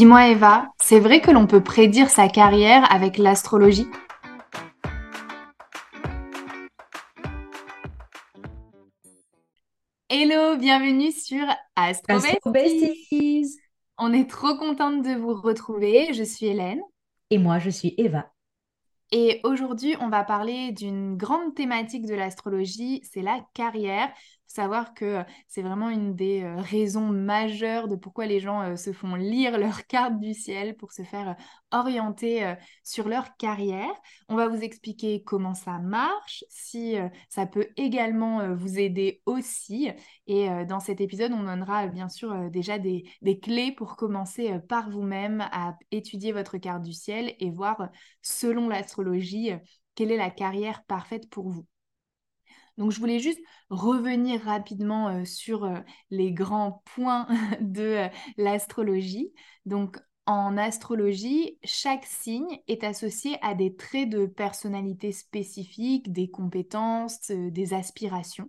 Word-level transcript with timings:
Dis-moi 0.00 0.30
Eva, 0.30 0.72
c'est 0.80 0.98
vrai 0.98 1.20
que 1.20 1.30
l'on 1.30 1.46
peut 1.46 1.62
prédire 1.62 2.08
sa 2.08 2.26
carrière 2.26 2.90
avec 2.90 3.18
l'astrologie? 3.18 3.86
Hello, 10.08 10.56
bienvenue 10.56 11.12
sur 11.12 11.44
Astro 11.76 12.16
Astro 12.16 12.50
Besties. 12.50 13.58
On 13.98 14.14
est 14.14 14.30
trop 14.30 14.56
contente 14.56 15.02
de 15.02 15.20
vous 15.20 15.34
retrouver. 15.34 16.14
Je 16.14 16.22
suis 16.24 16.46
Hélène. 16.46 16.80
Et 17.28 17.36
moi, 17.36 17.58
je 17.58 17.68
suis 17.68 17.94
Eva. 17.98 18.32
Et 19.12 19.42
aujourd'hui, 19.44 19.96
on 20.00 20.08
va 20.08 20.24
parler 20.24 20.72
d'une 20.72 21.18
grande 21.18 21.54
thématique 21.54 22.06
de 22.06 22.14
l'astrologie, 22.14 23.02
c'est 23.02 23.20
la 23.20 23.44
carrière 23.52 24.10
savoir 24.50 24.94
que 24.94 25.04
euh, 25.04 25.22
c'est 25.46 25.62
vraiment 25.62 25.90
une 25.90 26.14
des 26.14 26.42
euh, 26.42 26.56
raisons 26.56 27.08
majeures 27.08 27.86
de 27.86 27.94
pourquoi 27.94 28.26
les 28.26 28.40
gens 28.40 28.62
euh, 28.62 28.76
se 28.76 28.92
font 28.92 29.14
lire 29.14 29.58
leur 29.58 29.86
carte 29.86 30.18
du 30.18 30.34
ciel 30.34 30.76
pour 30.76 30.92
se 30.92 31.02
faire 31.02 31.36
orienter 31.70 32.56
sur 32.82 33.08
leur 33.08 33.36
carrière. 33.36 33.92
On 34.28 34.34
va 34.34 34.48
vous 34.48 34.60
expliquer 34.60 35.22
comment 35.22 35.54
ça 35.54 35.78
marche, 35.78 36.44
si 36.48 36.96
ça 37.28 37.46
peut 37.46 37.68
également 37.76 38.56
vous 38.56 38.80
aider 38.80 39.22
aussi. 39.24 39.88
Et 40.26 40.48
dans 40.66 40.80
cet 40.80 41.00
épisode, 41.00 41.32
on 41.32 41.44
donnera 41.44 41.86
bien 41.86 42.08
sûr 42.08 42.50
déjà 42.50 42.78
des, 42.80 43.04
des, 43.22 43.38
clés 43.38 43.70
pour 43.70 43.96
commencer 43.96 44.58
par 44.68 44.90
vous-même 44.90 45.42
à 45.52 45.76
étudier 45.92 46.32
votre 46.32 46.58
carte 46.58 46.82
du 46.82 46.92
ciel 46.92 47.36
et 47.38 47.52
voir 47.52 47.88
selon 48.20 48.68
l'astrologie 48.68 49.52
quelle 49.94 50.10
est 50.10 50.16
la 50.16 50.30
carrière 50.30 50.82
parfaite 50.84 51.30
pour 51.30 51.50
vous. 51.50 51.66
Donc, 52.80 52.92
je 52.92 52.98
voulais 52.98 53.18
juste 53.18 53.40
revenir 53.68 54.40
rapidement 54.40 55.08
euh, 55.10 55.26
sur 55.26 55.64
euh, 55.64 55.80
les 56.10 56.32
grands 56.32 56.82
points 56.94 57.28
de 57.60 57.82
euh, 57.82 58.08
l'astrologie. 58.38 59.34
Donc, 59.66 59.98
en 60.24 60.56
astrologie, 60.56 61.58
chaque 61.62 62.06
signe 62.06 62.58
est 62.68 62.82
associé 62.82 63.36
à 63.42 63.54
des 63.54 63.76
traits 63.76 64.08
de 64.08 64.24
personnalité 64.24 65.12
spécifiques, 65.12 66.10
des 66.10 66.30
compétences, 66.30 67.30
des 67.30 67.74
aspirations. 67.74 68.48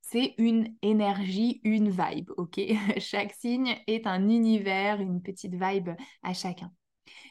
C'est 0.00 0.34
une 0.38 0.74
énergie, 0.80 1.60
une 1.62 1.90
vibe, 1.90 2.30
ok? 2.38 2.58
Chaque 2.98 3.34
signe 3.34 3.76
est 3.86 4.06
un 4.06 4.28
univers, 4.28 5.00
une 5.00 5.20
petite 5.20 5.54
vibe 5.54 5.90
à 6.22 6.32
chacun. 6.32 6.72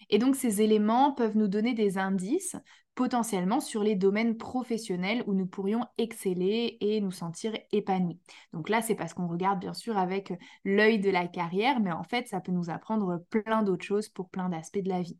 Et 0.09 0.17
donc 0.17 0.35
ces 0.35 0.61
éléments 0.61 1.13
peuvent 1.13 1.37
nous 1.37 1.47
donner 1.47 1.73
des 1.73 1.97
indices 1.97 2.55
potentiellement 3.01 3.61
sur 3.61 3.81
les 3.81 3.95
domaines 3.95 4.37
professionnels 4.37 5.23
où 5.25 5.33
nous 5.33 5.47
pourrions 5.47 5.87
exceller 5.97 6.77
et 6.81 7.01
nous 7.01 7.09
sentir 7.09 7.57
épanouis. 7.71 8.19
Donc 8.53 8.69
là, 8.69 8.83
c'est 8.83 8.93
parce 8.93 9.15
qu'on 9.15 9.27
regarde 9.27 9.59
bien 9.59 9.73
sûr 9.73 9.97
avec 9.97 10.31
l'œil 10.65 10.99
de 10.99 11.09
la 11.09 11.27
carrière, 11.27 11.79
mais 11.79 11.91
en 11.91 12.03
fait, 12.03 12.27
ça 12.27 12.41
peut 12.41 12.51
nous 12.51 12.69
apprendre 12.69 13.25
plein 13.31 13.63
d'autres 13.63 13.83
choses 13.83 14.07
pour 14.07 14.29
plein 14.29 14.49
d'aspects 14.49 14.83
de 14.83 14.89
la 14.89 15.01
vie. 15.01 15.17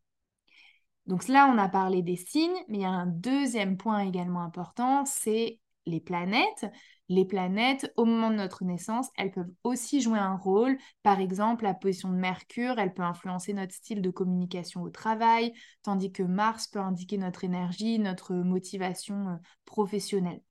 Donc 1.08 1.28
là, 1.28 1.52
on 1.52 1.58
a 1.58 1.70
parlé 1.70 2.04
des 2.04 2.18
signes, 2.18 2.52
mais 2.68 2.78
il 2.78 2.82
y 2.82 2.86
a 2.86 2.92
un 2.92 3.08
deuxième 3.08 3.78
point 3.78 4.02
également 4.02 4.44
important, 4.44 5.04
c'est 5.06 5.60
les 5.86 6.00
planètes. 6.00 6.66
Les 7.10 7.26
planètes, 7.26 7.92
au 7.98 8.06
moment 8.06 8.30
de 8.30 8.36
notre 8.36 8.64
naissance, 8.64 9.10
elles 9.18 9.32
peuvent 9.32 9.52
aussi 9.64 10.02
jouer 10.02 10.20
un 10.20 10.38
rôle. 10.38 10.78
Par 11.04 11.20
exemple, 11.20 11.64
la 11.66 11.74
position 11.74 12.10
de 12.10 12.16
Mercure, 12.16 12.80
elle 12.80 12.94
peut 12.94 13.04
influencer 13.04 13.54
notre 13.54 13.74
style 13.74 14.02
de 14.02 14.10
communication 14.10 14.82
au 14.82 14.90
travail, 14.90 15.52
tandis 15.84 16.12
que 16.12 16.24
Mars 16.24 16.68
peut 16.68 16.80
indiquer 16.80 17.18
notre 17.18 17.44
énergie, 17.44 18.00
notre 18.00 18.34
motivation 18.34 19.28
euh, 19.30 19.36
professionnelle. 19.66 20.42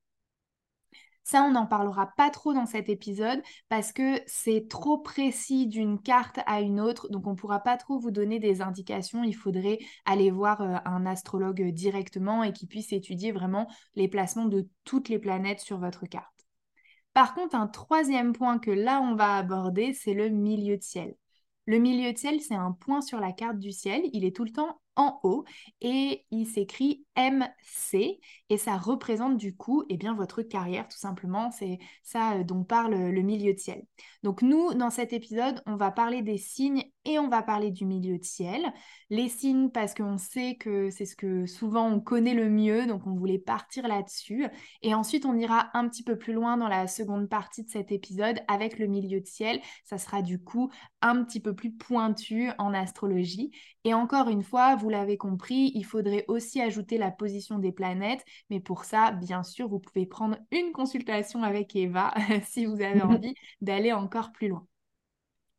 Ça, 1.22 1.42
on 1.44 1.52
n'en 1.52 1.66
parlera 1.66 2.08
pas 2.16 2.30
trop 2.30 2.54
dans 2.54 2.66
cet 2.66 2.88
épisode 2.88 3.42
parce 3.68 3.92
que 3.92 4.20
c'est 4.26 4.66
trop 4.68 4.98
précis 4.98 5.66
d'une 5.66 6.00
carte 6.00 6.40
à 6.46 6.60
une 6.60 6.80
autre, 6.80 7.08
donc 7.10 7.26
on 7.26 7.32
ne 7.32 7.36
pourra 7.36 7.60
pas 7.60 7.76
trop 7.76 7.98
vous 7.98 8.10
donner 8.10 8.38
des 8.38 8.62
indications. 8.62 9.22
Il 9.22 9.34
faudrait 9.34 9.78
aller 10.06 10.30
voir 10.30 10.60
euh, 10.62 10.76
un 10.84 11.06
astrologue 11.06 11.62
directement 11.72 12.42
et 12.42 12.52
qui 12.52 12.66
puisse 12.66 12.92
étudier 12.92 13.32
vraiment 13.32 13.68
les 13.94 14.08
placements 14.08 14.46
de 14.46 14.68
toutes 14.84 15.08
les 15.08 15.18
planètes 15.18 15.60
sur 15.60 15.78
votre 15.78 16.06
carte. 16.06 16.26
Par 17.12 17.34
contre, 17.34 17.54
un 17.54 17.66
troisième 17.66 18.32
point 18.32 18.58
que 18.58 18.70
là, 18.70 19.00
on 19.00 19.14
va 19.14 19.36
aborder, 19.36 19.92
c'est 19.92 20.14
le 20.14 20.28
milieu 20.28 20.76
de 20.76 20.82
ciel. 20.82 21.14
Le 21.66 21.78
milieu 21.78 22.12
de 22.12 22.18
ciel, 22.18 22.40
c'est 22.40 22.54
un 22.54 22.72
point 22.72 23.00
sur 23.00 23.20
la 23.20 23.32
carte 23.32 23.58
du 23.58 23.72
ciel. 23.72 24.02
Il 24.12 24.24
est 24.24 24.34
tout 24.34 24.44
le 24.44 24.52
temps 24.52 24.80
en 24.96 25.20
haut 25.22 25.44
et 25.80 26.24
il 26.30 26.46
s'écrit 26.46 27.04
MC 27.16 28.20
et 28.48 28.56
ça 28.58 28.76
représente 28.76 29.36
du 29.36 29.56
coup 29.56 29.84
eh 29.88 29.96
bien, 29.96 30.14
votre 30.14 30.42
carrière 30.42 30.88
tout 30.88 30.98
simplement. 30.98 31.50
C'est 31.50 31.78
ça 32.02 32.34
euh, 32.34 32.44
dont 32.44 32.64
parle 32.64 32.94
le 32.94 33.22
milieu 33.22 33.54
de 33.54 33.58
ciel. 33.58 33.82
Donc 34.22 34.42
nous, 34.42 34.74
dans 34.74 34.90
cet 34.90 35.12
épisode, 35.12 35.62
on 35.66 35.76
va 35.76 35.90
parler 35.90 36.22
des 36.22 36.38
signes 36.38 36.84
et 37.04 37.18
on 37.18 37.28
va 37.28 37.42
parler 37.42 37.70
du 37.70 37.86
milieu 37.86 38.18
de 38.18 38.24
ciel. 38.24 38.72
Les 39.08 39.28
signes 39.28 39.70
parce 39.70 39.94
qu'on 39.94 40.18
sait 40.18 40.56
que 40.56 40.90
c'est 40.90 41.06
ce 41.06 41.16
que 41.16 41.46
souvent 41.46 41.88
on 41.88 42.00
connaît 42.00 42.34
le 42.34 42.50
mieux, 42.50 42.86
donc 42.86 43.06
on 43.06 43.14
voulait 43.14 43.38
partir 43.38 43.88
là-dessus. 43.88 44.46
Et 44.82 44.94
ensuite, 44.94 45.24
on 45.24 45.36
ira 45.36 45.70
un 45.74 45.88
petit 45.88 46.02
peu 46.02 46.18
plus 46.18 46.32
loin 46.32 46.56
dans 46.56 46.68
la 46.68 46.86
seconde 46.86 47.28
partie 47.28 47.64
de 47.64 47.70
cet 47.70 47.92
épisode 47.92 48.40
avec 48.48 48.78
le 48.78 48.86
milieu 48.86 49.20
de 49.20 49.26
ciel. 49.26 49.60
Ça 49.84 49.98
sera 49.98 50.22
du 50.22 50.42
coup 50.42 50.70
un 51.00 51.24
petit 51.24 51.40
peu 51.40 51.54
plus 51.54 51.72
pointu 51.72 52.50
en 52.58 52.74
astrologie. 52.74 53.50
Et 53.84 53.94
encore 53.94 54.28
une 54.28 54.42
fois, 54.42 54.76
vous 54.80 54.88
l'avez 54.90 55.16
compris, 55.16 55.72
il 55.74 55.84
faudrait 55.84 56.24
aussi 56.28 56.60
ajouter 56.60 56.98
la 56.98 57.10
position 57.10 57.58
des 57.58 57.72
planètes. 57.72 58.24
Mais 58.50 58.60
pour 58.60 58.84
ça, 58.84 59.12
bien 59.12 59.42
sûr, 59.42 59.68
vous 59.68 59.78
pouvez 59.80 60.06
prendre 60.06 60.38
une 60.50 60.72
consultation 60.72 61.42
avec 61.42 61.76
Eva 61.76 62.12
si 62.44 62.66
vous 62.66 62.80
avez 62.82 63.02
envie 63.02 63.34
d'aller 63.60 63.92
encore 63.92 64.32
plus 64.32 64.48
loin. 64.48 64.66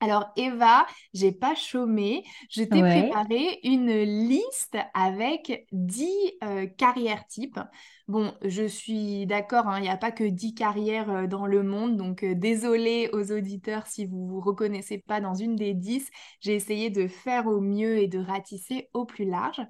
Alors 0.04 0.32
Eva, 0.36 0.88
j'ai 1.14 1.32
pas 1.32 1.54
chômé, 1.54 2.24
je 2.50 2.64
t'ai 2.64 2.82
préparé 2.82 3.60
une 3.64 3.94
liste 4.02 4.76
avec 4.96 5.68
10 5.72 6.10
euh, 6.44 6.66
carrières 6.66 7.28
types. 7.28 7.60
Bon, 8.08 8.34
je 8.44 8.64
suis 8.64 9.28
d'accord, 9.28 9.68
hein, 9.68 9.78
il 9.78 9.84
n'y 9.84 9.90
a 9.90 9.98
pas 9.98 10.12
que 10.12 10.24
10 10.24 10.56
carrières 10.56 11.12
euh, 11.12 11.28
dans 11.28 11.46
le 11.46 11.62
monde, 11.62 11.98
donc 11.98 12.24
euh, 12.24 12.34
désolé 12.34 13.12
aux 13.14 13.32
auditeurs 13.32 13.86
si 13.86 14.08
vous 14.08 14.26
ne 14.26 14.30
vous 14.32 14.42
reconnaissez 14.42 14.98
pas 14.98 15.22
dans 15.22 15.36
une 15.36 15.56
des 15.56 15.76
10. 15.76 16.10
J'ai 16.40 16.56
essayé 16.56 16.90
de 16.90 17.08
faire 17.08 17.46
au 17.46 17.62
mieux 17.62 18.00
et 18.00 18.08
de 18.08 18.18
ratisser 18.18 18.90
au 18.94 19.06
plus 19.06 19.26
large. 19.26 19.62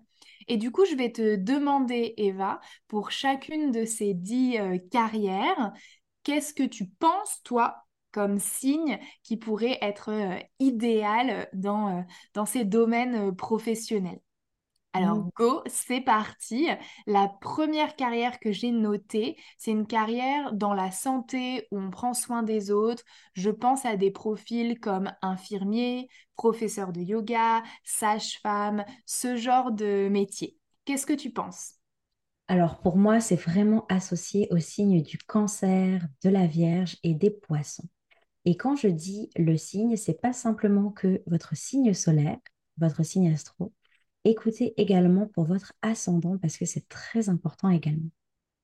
Et 0.48 0.56
du 0.56 0.72
coup, 0.72 0.86
je 0.86 0.96
vais 0.96 1.12
te 1.12 1.36
demander, 1.36 2.14
Eva, 2.16 2.62
pour 2.88 3.12
chacune 3.12 3.72
de 3.72 3.84
ces 3.84 4.14
10 4.14 4.58
carrières, 4.92 5.74
qu'est-ce 6.24 6.54
que 6.54 6.64
tu 6.64 6.88
penses, 6.88 7.42
toi, 7.44 7.84
comme 8.12 8.40
signe 8.40 9.00
qui 9.24 9.38
pourrait 9.38 9.78
être 9.82 10.10
euh, 10.12 10.40
idéal 10.60 11.48
dans, 11.54 12.00
euh, 12.00 12.02
dans 12.34 12.46
ces 12.46 12.66
domaines 12.66 13.30
euh, 13.30 13.32
professionnels. 13.32 14.20
Alors, 14.94 15.20
mmh. 15.20 15.30
go, 15.38 15.62
c'est 15.68 16.02
parti. 16.02 16.68
La 17.08 17.30
première 17.40 17.96
carrière 17.96 18.40
que 18.40 18.52
j'ai 18.52 18.72
notée, 18.72 19.38
c'est 19.58 19.72
une 19.72 19.88
carrière 19.88 20.52
dans 20.52 20.74
la 20.74 20.92
santé 20.92 21.68
où 21.72 21.80
on 21.80 21.90
prend 21.90 22.14
soin 22.14 22.44
des 22.44 22.72
autres. 22.72 23.04
Je 23.34 23.50
pense 23.50 23.86
à 23.86 23.96
des 23.96 24.12
profils 24.12 24.78
comme 24.82 25.10
infirmier, 25.22 26.10
professeur 26.36 26.92
de 26.92 27.00
yoga, 27.00 27.64
sage-femme, 27.86 28.84
ce 29.06 29.38
genre 29.38 29.72
de 29.72 30.10
métier. 30.10 30.58
Qu'est-ce 30.84 31.06
que 31.06 31.14
tu 31.14 31.32
penses? 31.32 31.76
Alors, 32.50 32.80
pour 32.80 32.98
moi, 32.98 33.22
c'est 33.22 33.38
vraiment 33.38 33.86
associé 33.88 34.50
au 34.52 34.58
signe 34.58 35.02
du 35.02 35.18
cancer, 35.18 36.06
de 36.22 36.30
la 36.30 36.48
Vierge 36.48 36.98
et 37.02 37.14
des 37.14 37.32
poissons. 37.32 37.88
Et 38.46 38.58
quand 38.58 38.76
je 38.76 38.88
dis 38.88 39.30
le 39.36 39.56
signe, 39.58 39.96
c'est 39.96 40.20
pas 40.20 40.34
simplement 40.34 40.90
que 40.90 41.22
votre 41.28 41.56
signe 41.56 41.94
solaire, 41.94 42.38
votre 42.78 43.04
signe 43.04 43.32
astro. 43.32 43.72
Écoutez 44.24 44.74
également 44.78 45.28
pour 45.28 45.46
votre 45.46 45.74
ascendant 45.82 46.38
parce 46.38 46.58
que 46.58 46.66
c'est 46.66 46.88
très 46.88 47.30
important 47.30 47.70
également. 47.70 48.10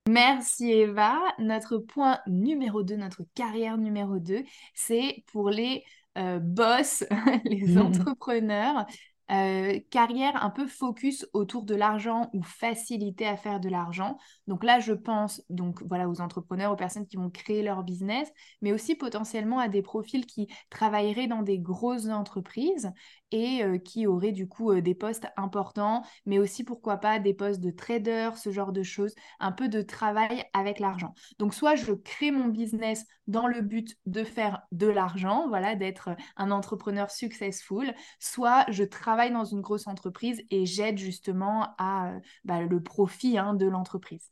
Merci 0.10 0.72
Eva. 0.72 1.20
Notre 1.40 1.78
point 1.78 2.20
numéro 2.28 2.84
2, 2.84 2.96
notre 2.96 3.24
carrière 3.36 3.78
numéro 3.78 4.20
2, 4.20 4.44
c'est 4.74 5.24
pour 5.32 5.50
les 5.50 5.84
euh, 6.18 6.40
boss, 6.40 7.04
les 7.46 7.78
entrepreneurs 7.78 8.86
euh, 9.32 9.80
carrière 9.90 10.44
un 10.44 10.50
peu 10.50 10.68
focus 10.68 11.28
autour 11.34 11.64
de 11.64 11.76
l'argent 11.76 12.30
ou 12.34 12.42
facilité 12.44 13.28
à 13.28 13.36
faire 13.36 13.60
de 13.60 13.70
l'argent. 13.70 14.18
Donc 14.48 14.64
là, 14.64 14.80
je 14.80 14.94
pense 14.94 15.44
donc 15.50 15.82
voilà 15.84 16.08
aux 16.10 16.22
entrepreneurs, 16.22 16.72
aux 16.72 16.78
personnes 16.78 17.08
qui 17.08 17.18
vont 17.18 17.30
créer 17.30 17.62
leur 17.62 17.84
business, 17.84 18.32
mais 18.62 18.72
aussi 18.72 18.96
potentiellement 18.96 19.60
à 19.60 19.68
des 19.68 19.82
profils 19.82 20.26
qui 20.26 20.48
travailleraient 20.70 21.28
dans 21.28 21.42
des 21.42 21.60
grosses 21.60 22.08
entreprises 22.08 22.92
et 23.32 23.64
qui 23.84 24.08
auraient 24.08 24.32
du 24.32 24.48
coup 24.48 24.80
des 24.82 24.96
postes 24.96 25.28
importants, 25.38 26.04
mais 26.26 26.40
aussi 26.40 26.64
pourquoi 26.64 26.98
pas 26.98 27.20
des 27.20 27.34
postes 27.34 27.60
de 27.60 27.72
trader, 27.72 28.32
ce 28.36 28.52
genre 28.52 28.72
de 28.72 28.84
choses, 28.84 29.14
un 29.40 29.52
peu 29.52 29.70
de 29.70 29.82
travail 29.82 30.46
avec 30.54 30.80
l'argent. 30.80 31.14
Donc 31.40 31.54
soit 31.54 31.76
je 31.76 31.94
crée 31.94 32.32
mon 32.32 32.48
business 32.48 33.06
dans 33.28 33.48
le 33.48 33.62
but 33.62 33.96
de 34.06 34.24
faire 34.24 34.62
de 34.72 34.88
l'argent, 34.88 35.48
voilà, 35.48 35.76
d'être 35.76 36.10
un 36.38 36.52
entrepreneur 36.52 37.12
successful, 37.12 37.94
soit 38.20 38.66
je 38.70 38.84
travaille 38.84 39.32
dans 39.32 39.46
une 39.46 39.62
grosse 39.62 39.88
entreprise 39.88 40.42
et 40.50 40.66
j'aide 40.66 40.98
justement 40.98 41.76
à 41.78 42.14
bah, 42.46 42.62
le 42.62 42.82
profit 42.82 43.38
hein, 43.38 43.54
de 43.54 43.68
l'entreprise. 43.68 44.32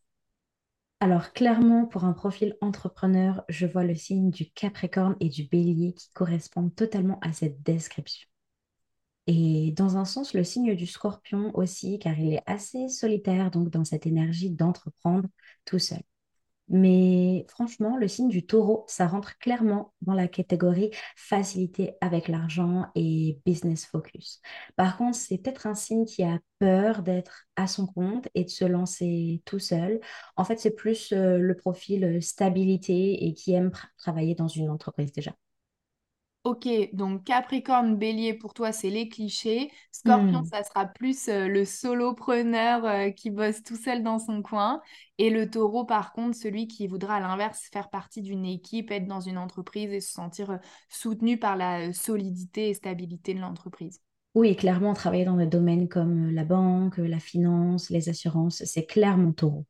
Alors 1.02 1.34
clairement, 1.34 1.86
pour 1.86 2.06
un 2.06 2.14
profil 2.14 2.56
entrepreneur, 2.62 3.44
je 3.50 3.68
vois 3.68 3.84
le 3.84 3.96
signe 3.96 4.32
du 4.32 4.50
Capricorne 4.52 5.18
et 5.20 5.30
du 5.30 5.44
Bélier 5.44 5.94
qui 5.94 6.10
correspondent 6.14 6.74
totalement 6.74 7.20
à 7.22 7.34
cette 7.34 7.62
description. 7.64 8.28
Et 9.27 9.72
dans 9.75 9.98
un 9.98 10.06
sens, 10.06 10.33
le 10.33 10.44
signe 10.44 10.75
du 10.75 10.88
scorpion 10.88 11.51
aussi, 11.56 12.00
car 12.00 12.18
il 12.19 12.33
est 12.33 12.44
assez 12.45 12.89
solitaire, 12.89 13.51
donc 13.51 13.69
dans 13.69 13.86
cette 13.86 14.06
énergie 14.06 14.51
d'entreprendre 14.51 15.27
tout 15.66 15.80
seul. 15.80 16.01
Mais 16.68 17.45
franchement, 17.48 17.95
le 17.95 18.07
signe 18.07 18.27
du 18.27 18.45
taureau, 18.45 18.86
ça 18.88 19.07
rentre 19.07 19.38
clairement 19.38 19.94
dans 20.01 20.16
la 20.16 20.27
catégorie 20.27 20.89
facilité 21.16 21.94
avec 22.01 22.27
l'argent 22.27 22.88
et 22.95 23.39
business 23.45 23.86
focus. 23.86 24.42
Par 24.75 24.98
contre, 24.98 25.16
c'est 25.16 25.38
peut-être 25.38 25.68
un 25.68 25.75
signe 25.75 26.06
qui 26.06 26.24
a 26.24 26.39
peur 26.60 27.04
d'être 27.04 27.45
à 27.56 27.68
son 27.68 27.86
compte 27.86 28.27
et 28.33 28.45
de 28.45 28.50
se 28.50 28.66
lancer 28.66 29.44
tout 29.45 29.60
seul. 29.60 30.00
En 30.38 30.44
fait, 30.44 30.60
c'est 30.60 30.72
plus 30.75 31.12
euh, 31.12 31.38
le 31.38 31.56
profil 31.56 32.04
euh, 32.04 32.22
stabilité 32.22 33.25
et 33.25 33.33
qui 33.36 33.54
aime 33.54 33.72
travailler 33.98 34.33
dans 34.33 34.48
une 34.48 34.69
entreprise 34.72 35.12
déjà. 35.12 35.33
Ok, 36.46 36.68
donc 36.94 37.24
Capricorne, 37.24 37.96
Bélier, 37.98 38.36
pour 38.36 38.54
toi, 38.54 38.72
c'est 38.72 38.92
les 38.92 39.10
clichés. 39.10 39.72
Scorpion, 39.92 40.44
Hmm. 40.44 40.46
ça 40.46 40.64
sera 40.64 40.86
plus 40.86 41.28
euh, 41.28 41.48
le 41.48 41.66
solopreneur 41.66 42.86
euh, 42.86 43.10
qui 43.10 43.32
bosse 43.32 43.64
tout 43.64 43.76
seul 43.76 44.04
dans 44.04 44.20
son 44.20 44.44
coin. 44.44 44.80
Et 45.18 45.32
le 45.32 45.50
taureau, 45.50 45.86
par 45.86 46.14
contre, 46.14 46.38
celui 46.38 46.68
qui 46.68 46.86
voudra 46.86 47.16
à 47.16 47.20
l'inverse 47.20 47.68
faire 47.74 47.90
partie 47.90 48.22
d'une 48.22 48.46
équipe, 48.46 48.92
être 48.92 49.08
dans 49.08 49.22
une 49.22 49.40
entreprise 49.40 49.92
et 49.92 50.02
se 50.02 50.12
sentir 50.14 50.52
euh, 50.52 50.58
soutenu 50.88 51.40
par 51.40 51.56
la 51.58 51.92
solidité 51.94 52.70
et 52.70 52.76
stabilité 52.76 53.34
de 53.34 53.40
l'entreprise. 53.40 54.00
Oui, 54.36 54.56
clairement, 54.56 54.94
travailler 54.94 55.26
dans 55.26 55.36
des 55.38 55.48
domaines 55.48 55.90
comme 55.90 56.30
la 56.30 56.44
banque, 56.46 56.98
la 57.00 57.20
finance, 57.20 57.90
les 57.90 58.08
assurances, 58.10 58.64
c'est 58.64 58.86
clairement 58.86 59.32
taureau. 59.34 59.66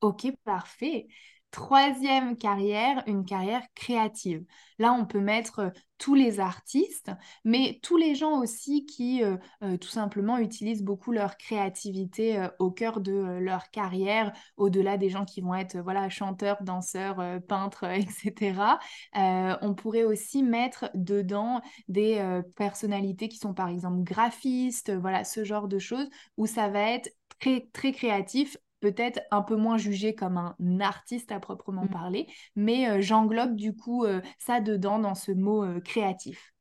Ok, 0.00 0.26
parfait. 0.44 1.06
Troisième 1.52 2.38
carrière, 2.38 3.02
une 3.06 3.26
carrière 3.26 3.60
créative. 3.74 4.42
Là, 4.78 4.94
on 4.94 5.04
peut 5.04 5.20
mettre 5.20 5.58
euh, 5.58 5.70
tous 5.98 6.14
les 6.14 6.40
artistes, 6.40 7.10
mais 7.44 7.78
tous 7.82 7.98
les 7.98 8.14
gens 8.14 8.40
aussi 8.40 8.86
qui, 8.86 9.22
euh, 9.22 9.36
euh, 9.62 9.76
tout 9.76 9.90
simplement, 9.90 10.38
utilisent 10.38 10.82
beaucoup 10.82 11.12
leur 11.12 11.36
créativité 11.36 12.48
au 12.58 12.70
cœur 12.70 13.02
de 13.02 13.12
leur 13.12 13.70
carrière, 13.70 14.32
au-delà 14.56 14.96
des 14.96 15.10
gens 15.10 15.26
qui 15.26 15.42
vont 15.42 15.54
être, 15.54 15.76
voilà, 15.76 16.08
chanteurs, 16.08 16.62
danseurs, 16.62 17.22
peintres, 17.46 17.84
etc. 17.92 18.78
On 19.14 19.74
pourrait 19.74 20.04
aussi 20.04 20.42
mettre 20.42 20.90
dedans 20.94 21.60
des 21.86 22.40
personnalités 22.56 23.28
qui 23.28 23.36
sont, 23.36 23.52
par 23.52 23.68
exemple, 23.68 24.02
graphistes, 24.02 24.90
voilà, 24.90 25.22
ce 25.24 25.44
genre 25.44 25.68
de 25.68 25.78
choses, 25.78 26.08
où 26.38 26.46
ça 26.46 26.68
va 26.68 26.80
être 26.80 27.10
très, 27.38 27.68
très 27.74 27.92
créatif 27.92 28.56
peut-être 28.82 29.20
un 29.30 29.42
peu 29.42 29.56
moins 29.56 29.78
jugé 29.78 30.14
comme 30.14 30.36
un 30.36 30.80
artiste 30.80 31.32
à 31.32 31.38
proprement 31.40 31.86
parler, 31.86 32.26
mais 32.56 32.90
euh, 32.90 33.00
j'englobe 33.00 33.54
du 33.54 33.74
coup 33.74 34.04
euh, 34.04 34.20
ça 34.38 34.60
dedans 34.60 34.98
dans 34.98 35.14
ce 35.14 35.30
mot 35.32 35.64
euh, 35.64 35.80
créatif. 35.80 36.52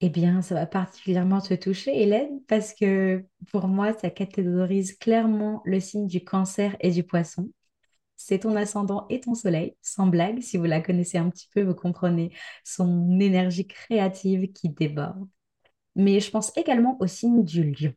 Eh 0.00 0.10
bien, 0.10 0.42
ça 0.42 0.54
va 0.54 0.66
particulièrement 0.66 1.40
te 1.40 1.54
toucher, 1.54 2.02
Hélène, 2.02 2.42
parce 2.48 2.74
que 2.74 3.24
pour 3.50 3.66
moi, 3.66 3.94
ça 3.94 4.10
catégorise 4.10 4.92
clairement 4.98 5.62
le 5.64 5.80
signe 5.80 6.06
du 6.06 6.22
cancer 6.22 6.76
et 6.80 6.90
du 6.90 7.02
poisson. 7.02 7.50
C'est 8.16 8.40
ton 8.40 8.56
ascendant 8.56 9.06
et 9.08 9.20
ton 9.20 9.34
soleil, 9.34 9.76
sans 9.80 10.06
blague. 10.06 10.40
Si 10.42 10.58
vous 10.58 10.64
la 10.64 10.80
connaissez 10.80 11.18
un 11.18 11.30
petit 11.30 11.48
peu, 11.54 11.62
vous 11.62 11.74
comprenez 11.74 12.32
son 12.64 13.18
énergie 13.20 13.66
créative 13.66 14.52
qui 14.52 14.68
déborde. 14.70 15.28
Mais 15.94 16.20
je 16.20 16.30
pense 16.30 16.52
également 16.56 16.98
au 17.00 17.06
signe 17.06 17.44
du 17.44 17.72
lion. 17.72 17.94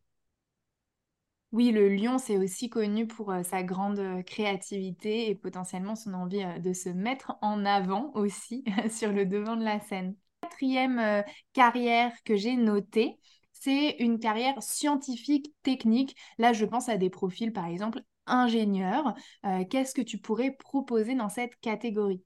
Oui, 1.51 1.71
le 1.71 1.89
lion, 1.89 2.19
c'est 2.19 2.37
aussi 2.37 2.69
connu 2.69 3.07
pour 3.07 3.33
sa 3.43 3.63
grande 3.63 4.23
créativité 4.25 5.29
et 5.29 5.35
potentiellement 5.35 5.95
son 5.95 6.13
envie 6.13 6.43
de 6.61 6.73
se 6.73 6.89
mettre 6.89 7.37
en 7.41 7.65
avant 7.65 8.11
aussi 8.13 8.63
sur 8.91 9.11
le 9.11 9.25
devant 9.25 9.55
de 9.55 9.63
la 9.63 9.79
scène. 9.79 10.15
Quatrième 10.41 11.23
carrière 11.53 12.11
que 12.23 12.35
j'ai 12.35 12.55
notée, 12.55 13.17
c'est 13.51 13.95
une 13.99 14.19
carrière 14.19 14.61
scientifique 14.61 15.51
technique. 15.63 16.15
Là, 16.37 16.53
je 16.53 16.65
pense 16.65 16.87
à 16.87 16.97
des 16.97 17.09
profils, 17.09 17.51
par 17.51 17.65
exemple, 17.65 18.01
ingénieurs. 18.27 19.15
Euh, 19.45 19.65
qu'est-ce 19.65 19.95
que 19.95 20.01
tu 20.03 20.19
pourrais 20.19 20.51
proposer 20.51 21.15
dans 21.15 21.29
cette 21.29 21.59
catégorie? 21.61 22.21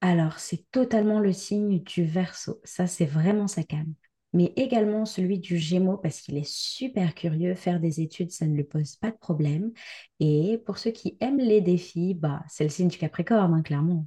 Alors, 0.00 0.38
c'est 0.38 0.70
totalement 0.70 1.20
le 1.20 1.32
signe 1.34 1.82
du 1.82 2.02
Verseau. 2.04 2.60
Ça, 2.64 2.86
c'est 2.86 3.04
vraiment 3.06 3.46
sa 3.46 3.62
came. 3.62 3.92
Mais 4.36 4.52
également 4.56 5.06
celui 5.06 5.38
du 5.40 5.58
Gémeaux 5.58 5.96
parce 5.98 6.20
qu'il 6.20 6.36
est 6.38 6.46
super 6.48 7.14
curieux. 7.14 7.54
Faire 7.56 7.80
des 7.80 8.00
études, 8.00 8.30
ça 8.32 8.46
ne 8.46 8.54
lui 8.54 8.64
pose 8.64 8.96
pas 8.96 9.10
de 9.10 9.16
problème. 9.16 9.72
Et 10.20 10.58
pour 10.66 10.78
ceux 10.78 10.92
qui 10.92 11.16
aiment 11.20 11.38
les 11.38 11.60
défis, 11.62 12.14
bah, 12.14 12.42
c'est 12.48 12.64
le 12.64 12.70
signe 12.70 12.88
du 12.88 12.98
Capricorne, 12.98 13.54
hein, 13.54 13.62
clairement. 13.62 14.06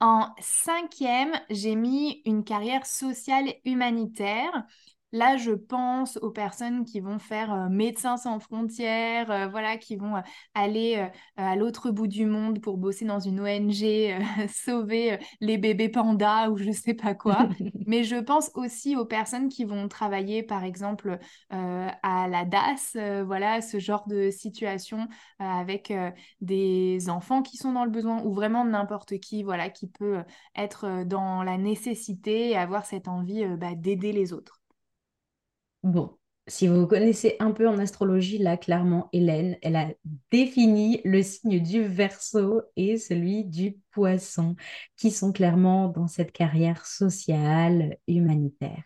En 0.00 0.34
cinquième, 0.40 1.32
j'ai 1.50 1.74
mis 1.76 2.22
une 2.24 2.44
carrière 2.44 2.86
sociale 2.86 3.52
humanitaire. 3.64 4.64
Là, 5.12 5.36
je 5.36 5.50
pense 5.50 6.18
aux 6.18 6.30
personnes 6.30 6.84
qui 6.84 7.00
vont 7.00 7.18
faire 7.18 7.52
euh, 7.52 7.68
Médecins 7.68 8.16
sans 8.16 8.38
frontières, 8.38 9.28
euh, 9.30 9.48
voilà, 9.48 9.76
qui 9.76 9.96
vont 9.96 10.16
euh, 10.16 10.20
aller 10.54 11.08
à 11.36 11.56
l'autre 11.56 11.90
bout 11.90 12.06
du 12.06 12.26
monde 12.26 12.60
pour 12.60 12.78
bosser 12.78 13.04
dans 13.04 13.18
une 13.18 13.40
ONG, 13.40 14.14
sauver 14.48 15.18
les 15.40 15.58
bébés 15.58 15.88
pandas 15.88 16.48
ou 16.50 16.56
je 16.56 16.70
sais 16.70 16.94
pas 16.94 17.14
quoi. 17.14 17.48
Mais 17.86 18.04
je 18.04 18.16
pense 18.16 18.52
aussi 18.54 18.94
aux 18.94 19.04
personnes 19.04 19.48
qui 19.48 19.64
vont 19.64 19.88
travailler, 19.88 20.42
par 20.44 20.62
exemple, 20.64 21.18
à 21.50 22.28
la 22.28 22.44
DAS, 22.44 22.96
voilà, 23.24 23.60
ce 23.62 23.78
genre 23.78 24.06
de 24.06 24.30
situation 24.30 25.08
avec 25.38 25.92
des 26.40 27.08
enfants 27.08 27.42
qui 27.42 27.56
sont 27.56 27.72
dans 27.72 27.84
le 27.84 27.90
besoin 27.90 28.22
ou 28.22 28.32
vraiment 28.32 28.64
n'importe 28.64 29.18
qui, 29.18 29.42
voilà, 29.42 29.70
qui 29.70 29.88
peut 29.88 30.22
être 30.56 31.04
dans 31.04 31.42
la 31.42 31.58
nécessité 31.58 32.50
et 32.50 32.56
avoir 32.56 32.86
cette 32.86 33.08
envie 33.08 33.44
bah, 33.56 33.74
d'aider 33.74 34.12
les 34.12 34.32
autres. 34.32 34.59
Bon, 35.82 36.10
si 36.46 36.68
vous 36.68 36.86
connaissez 36.86 37.36
un 37.40 37.52
peu 37.52 37.68
en 37.68 37.78
astrologie, 37.78 38.38
là, 38.38 38.56
clairement, 38.56 39.08
Hélène, 39.12 39.56
elle 39.62 39.76
a 39.76 39.88
défini 40.30 41.00
le 41.04 41.22
signe 41.22 41.60
du 41.60 41.82
Verseau 41.82 42.62
et 42.76 42.98
celui 42.98 43.44
du 43.44 43.76
Poisson, 43.92 44.56
qui 44.96 45.10
sont 45.10 45.32
clairement 45.32 45.88
dans 45.88 46.06
cette 46.06 46.32
carrière 46.32 46.86
sociale, 46.86 47.96
humanitaire. 48.08 48.82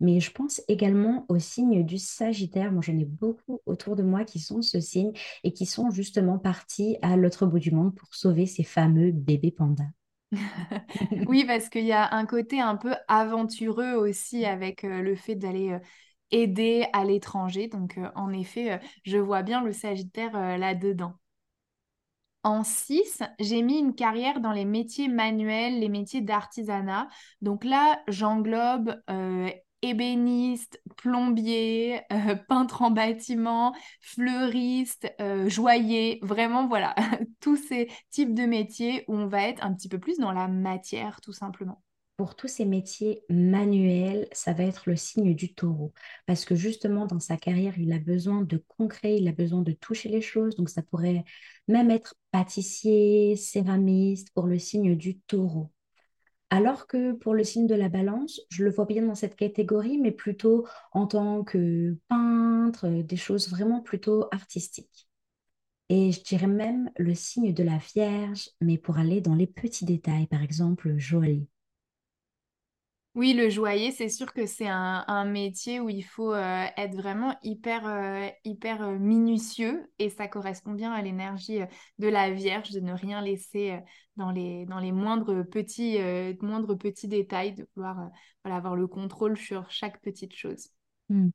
Mais 0.00 0.20
je 0.20 0.32
pense 0.32 0.60
également 0.68 1.24
au 1.28 1.38
signe 1.38 1.84
du 1.84 1.98
Sagittaire. 1.98 2.72
Moi, 2.72 2.82
j'en 2.84 2.98
ai 2.98 3.04
beaucoup 3.06 3.60
autour 3.64 3.96
de 3.96 4.02
moi 4.02 4.24
qui 4.24 4.38
sont 4.38 4.60
ce 4.60 4.80
signe 4.80 5.12
et 5.44 5.52
qui 5.52 5.66
sont 5.66 5.90
justement 5.90 6.38
partis 6.38 6.98
à 7.00 7.16
l'autre 7.16 7.46
bout 7.46 7.60
du 7.60 7.70
monde 7.70 7.94
pour 7.94 8.14
sauver 8.14 8.44
ces 8.44 8.64
fameux 8.64 9.12
bébés 9.12 9.52
pandas. 9.52 9.84
Oui, 11.26 11.44
parce 11.46 11.68
qu'il 11.68 11.84
y 11.84 11.92
a 11.92 12.14
un 12.14 12.26
côté 12.26 12.60
un 12.60 12.76
peu 12.76 12.94
aventureux 13.08 13.94
aussi 13.94 14.44
avec 14.44 14.84
euh, 14.84 15.00
le 15.00 15.14
fait 15.16 15.34
d'aller 15.36 15.72
euh, 15.72 15.78
aider 16.34 16.86
à 16.92 17.04
l'étranger. 17.04 17.68
Donc, 17.68 17.96
euh, 17.98 18.10
en 18.16 18.32
effet, 18.32 18.72
euh, 18.72 18.78
je 19.04 19.18
vois 19.18 19.42
bien 19.42 19.62
le 19.62 19.72
Sagittaire 19.72 20.36
euh, 20.36 20.56
là-dedans. 20.56 21.14
En 22.42 22.62
6, 22.62 23.22
j'ai 23.40 23.62
mis 23.62 23.78
une 23.78 23.94
carrière 23.94 24.40
dans 24.40 24.52
les 24.52 24.66
métiers 24.66 25.08
manuels, 25.08 25.80
les 25.80 25.88
métiers 25.88 26.20
d'artisanat. 26.20 27.08
Donc 27.40 27.64
là, 27.64 28.02
j'englobe 28.08 29.00
ébéniste, 29.84 30.80
plombier, 30.96 32.00
peintre 32.48 32.82
en 32.82 32.90
bâtiment, 32.90 33.74
fleuriste, 34.00 35.12
euh, 35.20 35.48
joaillier. 35.48 36.18
Vraiment, 36.22 36.66
voilà, 36.66 36.94
tous 37.40 37.56
ces 37.56 37.88
types 38.10 38.34
de 38.34 38.46
métiers 38.46 39.04
où 39.08 39.14
on 39.16 39.26
va 39.26 39.42
être 39.48 39.64
un 39.64 39.74
petit 39.74 39.88
peu 39.88 39.98
plus 39.98 40.18
dans 40.18 40.32
la 40.32 40.48
matière, 40.48 41.20
tout 41.20 41.32
simplement. 41.32 41.82
Pour 42.16 42.36
tous 42.36 42.46
ces 42.46 42.64
métiers 42.64 43.24
manuels, 43.28 44.28
ça 44.32 44.52
va 44.52 44.62
être 44.64 44.84
le 44.88 44.94
signe 44.94 45.34
du 45.34 45.52
taureau. 45.54 45.92
Parce 46.26 46.44
que 46.44 46.54
justement, 46.54 47.06
dans 47.06 47.18
sa 47.18 47.36
carrière, 47.36 47.76
il 47.78 47.92
a 47.92 47.98
besoin 47.98 48.42
de 48.42 48.62
concret, 48.68 49.16
il 49.16 49.26
a 49.26 49.32
besoin 49.32 49.62
de 49.62 49.72
toucher 49.72 50.08
les 50.08 50.20
choses. 50.20 50.54
Donc, 50.54 50.68
ça 50.70 50.82
pourrait 50.82 51.24
même 51.66 51.90
être 51.90 52.14
pâtissier, 52.30 53.34
céramiste 53.36 54.30
pour 54.32 54.46
le 54.46 54.58
signe 54.60 54.94
du 54.96 55.18
taureau. 55.22 55.72
Alors 56.50 56.86
que 56.86 57.12
pour 57.12 57.34
le 57.34 57.44
signe 57.44 57.66
de 57.66 57.74
la 57.74 57.88
balance, 57.90 58.40
je 58.50 58.64
le 58.64 58.70
vois 58.70 58.86
bien 58.86 59.02
dans 59.04 59.14
cette 59.16 59.36
catégorie, 59.36 59.98
mais 59.98 60.12
plutôt 60.12 60.66
en 60.92 61.06
tant 61.06 61.44
que 61.44 61.96
peintre, 62.08 62.86
euh, 62.88 63.02
des 63.02 63.16
choses 63.16 63.50
vraiment 63.50 63.80
plutôt 63.82 64.26
artistiques. 64.32 65.08
Et 65.90 66.12
je 66.12 66.22
dirais 66.22 66.46
même 66.48 66.90
le 66.98 67.14
signe 67.14 67.54
de 67.54 67.62
la 67.64 67.78
Vierge, 67.78 68.50
mais 68.60 68.78
pour 68.78 68.98
aller 68.98 69.20
dans 69.22 69.34
les 69.36 69.46
petits 69.48 69.84
détails, 69.86 70.26
par 70.28 70.42
exemple, 70.42 70.96
joli. 70.98 71.48
Oui, 73.14 73.32
le 73.32 73.48
joaillier, 73.48 73.92
c'est 73.92 74.08
sûr 74.08 74.32
que 74.32 74.44
c'est 74.44 74.66
un, 74.66 75.04
un 75.06 75.24
métier 75.24 75.78
où 75.78 75.88
il 75.88 76.02
faut 76.02 76.34
euh, 76.34 76.66
être 76.76 76.96
vraiment 76.96 77.36
hyper, 77.44 77.86
euh, 77.86 78.28
hyper 78.42 78.82
euh, 78.82 78.98
minutieux 78.98 79.88
et 80.00 80.10
ça 80.10 80.26
correspond 80.26 80.72
bien 80.72 80.92
à 80.92 81.00
l'énergie 81.00 81.60
de 82.00 82.08
la 82.08 82.30
Vierge 82.32 82.70
de 82.72 82.80
ne 82.80 82.92
rien 82.92 83.20
laisser 83.20 83.78
dans 84.16 84.32
les, 84.32 84.66
dans 84.66 84.80
les 84.80 84.90
moindres 84.90 85.44
petits, 85.48 85.96
moindres 86.40 86.76
petits 86.76 87.06
détails, 87.06 87.54
de 87.54 87.68
vouloir 87.76 88.10
voilà, 88.42 88.56
avoir 88.56 88.74
le 88.74 88.88
contrôle 88.88 89.36
sur 89.38 89.70
chaque 89.70 90.02
petite 90.02 90.34
chose. 90.34 90.70
Hmm. 91.08 91.28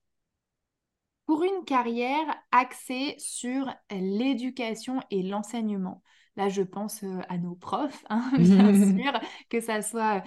Pour 1.28 1.44
une 1.44 1.64
carrière 1.64 2.44
axée 2.52 3.16
sur 3.20 3.74
l'éducation 3.90 5.00
et 5.12 5.24
l'enseignement. 5.24 6.04
Là, 6.36 6.50
je 6.50 6.62
pense 6.62 7.04
à 7.28 7.38
nos 7.38 7.56
profs, 7.56 8.06
hein, 8.10 8.32
bien 8.38 8.74
sûr, 8.74 9.20
que 9.50 9.62
ça 9.62 9.82
soit 9.82 10.24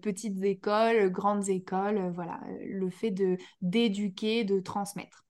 petites 0.00 0.42
écoles, 0.42 1.10
grandes 1.10 1.48
écoles, 1.48 2.12
voilà, 2.14 2.40
le 2.64 2.90
fait 2.90 3.10
de 3.10 3.36
d'éduquer, 3.60 4.44
de 4.44 4.60
transmettre. 4.60 5.24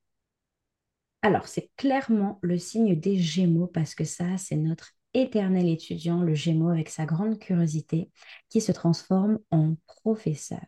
Alors, 1.23 1.47
c'est 1.47 1.71
clairement 1.77 2.39
le 2.43 2.59
signe 2.59 2.99
des 2.99 3.17
Gémeaux 3.17 3.69
parce 3.69 3.95
que 3.95 4.05
ça, 4.05 4.37
c'est 4.39 4.57
notre 4.57 4.91
éternel 5.15 5.69
étudiant, 5.69 6.23
le 6.23 6.35
Gémeaux, 6.35 6.71
avec 6.71 6.89
sa 6.89 7.07
grande 7.07 7.39
curiosité, 7.39 8.11
qui 8.49 8.61
se 8.61 8.73
transforme 8.73 9.39
en 9.51 9.77
professeur. 9.87 10.65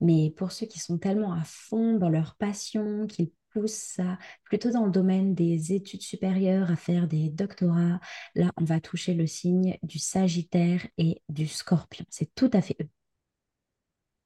Mais 0.00 0.32
pour 0.34 0.52
ceux 0.52 0.66
qui 0.66 0.78
sont 0.78 0.98
tellement 0.98 1.34
à 1.34 1.42
fond 1.44 1.98
dans 1.98 2.08
leur 2.08 2.36
passion, 2.36 3.06
qu'ils 3.06 3.32
poussent 3.52 3.72
ça 3.96 4.18
plutôt 4.44 4.70
dans 4.70 4.84
le 4.86 4.90
domaine 4.90 5.34
des 5.34 5.72
études 5.72 6.02
supérieures, 6.02 6.70
à 6.70 6.76
faire 6.76 7.08
des 7.08 7.28
doctorats, 7.30 8.00
là, 8.34 8.50
on 8.56 8.64
va 8.64 8.80
toucher 8.80 9.14
le 9.14 9.26
signe 9.26 9.78
du 9.82 9.98
Sagittaire 9.98 10.86
et 10.98 11.22
du 11.28 11.46
Scorpion. 11.46 12.04
C'est 12.10 12.34
tout 12.34 12.50
à 12.52 12.62
fait 12.62 12.76
eux. 12.82 12.88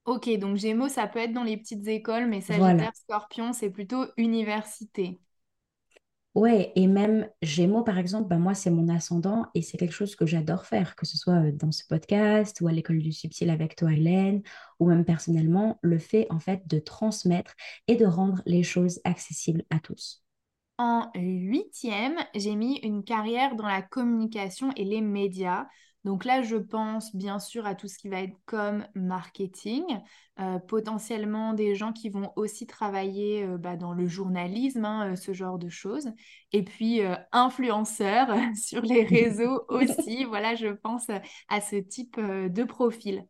Ok, 0.05 0.29
donc 0.39 0.57
Gémeaux, 0.57 0.89
ça 0.89 1.07
peut 1.07 1.19
être 1.19 1.33
dans 1.33 1.45
les 1.45 1.57
petites 1.57 1.87
écoles, 1.89 2.27
mais 2.27 2.43
Sagittaire, 2.43 2.93
Scorpion, 2.95 3.53
c'est 3.55 3.71
plutôt 3.71 4.05
université. 4.19 5.19
Ouais, 6.35 6.73
et 6.75 6.89
même 6.89 7.29
Gémeaux, 7.43 7.85
par 7.85 7.97
exemple, 7.99 8.29
bah 8.29 8.39
moi, 8.39 8.55
c'est 8.55 8.71
mon 8.71 8.89
ascendant 8.89 9.47
et 9.55 9.63
c'est 9.63 9.79
quelque 9.79 9.93
chose 9.93 10.17
que 10.17 10.27
j'adore 10.27 10.67
faire, 10.67 10.97
que 10.97 11.07
ce 11.07 11.17
soit 11.17 11.35
euh, 11.35 11.53
dans 11.53 11.71
ce 11.71 11.85
podcast 11.87 12.61
ou 12.61 12.67
à 12.67 12.73
l'école 12.73 12.99
du 12.99 13.13
subtil 13.13 13.51
avec 13.51 13.77
toi, 13.77 13.93
Hélène, 13.93 14.43
ou 14.81 14.89
même 14.89 15.05
personnellement, 15.05 15.79
le 15.83 15.99
fait 15.99 16.27
en 16.31 16.41
fait 16.41 16.67
de 16.67 16.81
transmettre 16.81 17.55
et 17.87 17.95
de 17.97 18.05
rendre 18.05 18.43
les 18.47 18.65
choses 18.65 19.01
accessibles 19.05 19.65
à 19.71 19.79
tous. 19.79 20.25
En 20.79 21.11
huitième, 21.15 22.17
j'ai 22.35 22.57
mis 22.57 22.79
une 22.79 23.05
carrière 23.05 23.55
dans 23.57 23.67
la 23.67 23.83
communication 23.83 24.73
et 24.77 24.85
les 24.85 25.01
médias. 25.01 25.67
Donc 26.05 26.27
là, 26.27 26.43
je 26.43 26.57
pense 26.57 27.17
bien 27.17 27.39
sûr 27.39 27.67
à 27.67 27.75
tout 27.75 27.89
ce 27.89 27.97
qui 27.97 28.09
va 28.09 28.21
être 28.21 28.37
comme 28.45 28.87
marketing, 28.95 29.85
euh, 30.39 30.59
potentiellement 30.59 31.55
des 31.55 31.75
gens 31.75 31.93
qui 31.93 32.11
vont 32.11 32.33
aussi 32.37 32.67
travailler 32.67 33.45
euh, 33.45 33.57
bah, 33.57 33.77
dans 33.77 33.95
le 33.95 34.07
journalisme, 34.07 34.85
hein, 34.85 35.13
euh, 35.13 35.17
ce 35.17 35.33
genre 35.33 35.59
de 35.59 35.71
choses. 35.71 36.11
Et 36.53 36.63
puis 36.63 37.01
influenceurs 37.33 38.37
sur 38.55 38.83
les 38.83 39.05
réseaux 39.05 39.65
aussi. 39.69 40.25
Voilà, 40.25 40.55
je 40.55 40.69
pense 40.69 41.07
à 41.49 41.61
ce 41.61 41.77
type 41.77 42.21
de 42.21 42.65
profil. 42.65 43.27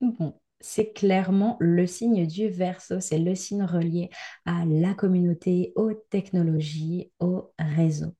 Bon, 0.00 0.34
c'est 0.60 0.92
clairement 0.92 1.56
le 1.60 1.86
signe 1.86 2.26
du 2.26 2.48
verso, 2.48 3.00
c'est 3.00 3.18
le 3.18 3.34
signe 3.34 3.62
relié 3.62 4.10
à 4.44 4.64
la 4.66 4.94
communauté, 4.94 5.72
aux 5.76 5.92
technologies, 5.94 7.12
aux 7.20 7.52
réseaux. 7.58 8.14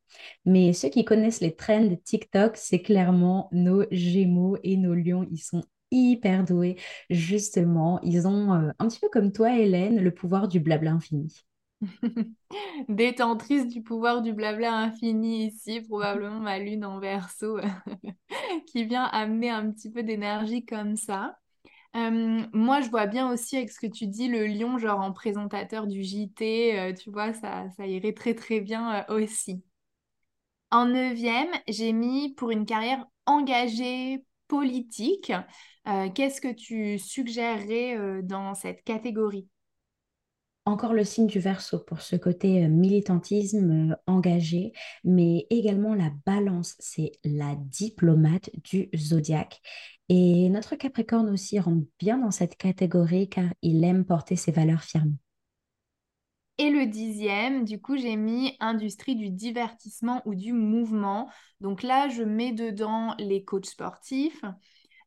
Mais 0.44 0.72
ceux 0.72 0.88
qui 0.88 1.04
connaissent 1.04 1.40
les 1.40 1.54
trends 1.54 1.96
TikTok, 2.04 2.56
c'est 2.56 2.82
clairement 2.82 3.48
nos 3.52 3.84
gémeaux 3.90 4.56
et 4.62 4.76
nos 4.76 4.94
lions, 4.94 5.26
ils 5.30 5.38
sont 5.42 5.62
hyper 5.90 6.44
doués, 6.44 6.76
justement. 7.10 8.00
Ils 8.02 8.26
ont, 8.26 8.52
euh, 8.54 8.70
un 8.78 8.88
petit 8.88 9.00
peu 9.00 9.08
comme 9.10 9.32
toi, 9.32 9.56
Hélène, 9.58 10.00
le 10.00 10.12
pouvoir 10.12 10.48
du 10.48 10.60
blabla 10.60 10.92
infini. 10.92 11.34
Détentrice 12.88 13.68
du 13.68 13.82
pouvoir 13.82 14.22
du 14.22 14.32
blabla 14.32 14.74
infini 14.74 15.46
ici, 15.46 15.80
probablement 15.82 16.40
ma 16.40 16.58
lune 16.58 16.84
en 16.84 16.98
verso 16.98 17.58
qui 18.66 18.84
vient 18.84 19.04
amener 19.04 19.50
un 19.50 19.70
petit 19.70 19.90
peu 19.90 20.02
d'énergie 20.02 20.64
comme 20.64 20.96
ça. 20.96 21.36
Euh, 21.98 22.46
moi, 22.52 22.80
je 22.80 22.90
vois 22.90 23.06
bien 23.06 23.30
aussi 23.32 23.56
avec 23.56 23.70
ce 23.70 23.80
que 23.80 23.86
tu 23.86 24.06
dis, 24.06 24.28
le 24.28 24.46
lion, 24.46 24.78
genre 24.78 25.00
en 25.00 25.12
présentateur 25.12 25.86
du 25.86 26.02
JT, 26.04 26.78
euh, 26.78 26.92
tu 26.94 27.10
vois, 27.10 27.32
ça, 27.34 27.68
ça 27.76 27.86
irait 27.86 28.12
très 28.14 28.34
très 28.34 28.60
bien 28.60 29.04
euh, 29.10 29.16
aussi. 29.16 29.62
En 30.70 30.86
neuvième, 30.86 31.50
j'ai 31.66 31.92
mis 31.92 32.34
pour 32.34 32.50
une 32.50 32.66
carrière 32.66 33.04
engagée 33.26 34.24
politique. 34.48 35.32
Qu'est-ce 36.14 36.40
que 36.42 36.52
tu 36.52 36.98
suggérerais 36.98 38.22
dans 38.22 38.54
cette 38.54 38.84
catégorie? 38.84 39.48
encore 40.68 40.92
le 40.92 41.04
signe 41.04 41.26
du 41.26 41.40
verso 41.40 41.78
pour 41.78 42.02
ce 42.02 42.14
côté 42.16 42.64
euh, 42.64 42.68
militantisme 42.68 43.92
euh, 43.92 43.96
engagé, 44.06 44.72
mais 45.04 45.46
également 45.50 45.94
la 45.94 46.10
balance, 46.26 46.76
c'est 46.78 47.12
la 47.24 47.54
diplomate 47.56 48.50
du 48.64 48.90
zodiaque. 48.94 49.60
Et 50.10 50.50
notre 50.50 50.76
Capricorne 50.76 51.30
aussi 51.30 51.58
rentre 51.58 51.86
bien 51.98 52.18
dans 52.18 52.30
cette 52.30 52.56
catégorie 52.58 53.28
car 53.30 53.46
il 53.62 53.82
aime 53.84 54.04
porter 54.04 54.36
ses 54.36 54.52
valeurs 54.52 54.82
fièrement. 54.82 55.16
Et 56.58 56.70
le 56.70 56.86
dixième, 56.86 57.64
du 57.64 57.80
coup, 57.80 57.96
j'ai 57.96 58.16
mis 58.16 58.56
industrie 58.58 59.14
du 59.14 59.30
divertissement 59.30 60.22
ou 60.24 60.34
du 60.34 60.52
mouvement. 60.52 61.30
Donc 61.60 61.82
là, 61.84 62.08
je 62.08 62.22
mets 62.24 62.52
dedans 62.52 63.14
les 63.18 63.44
coachs 63.44 63.66
sportifs, 63.66 64.42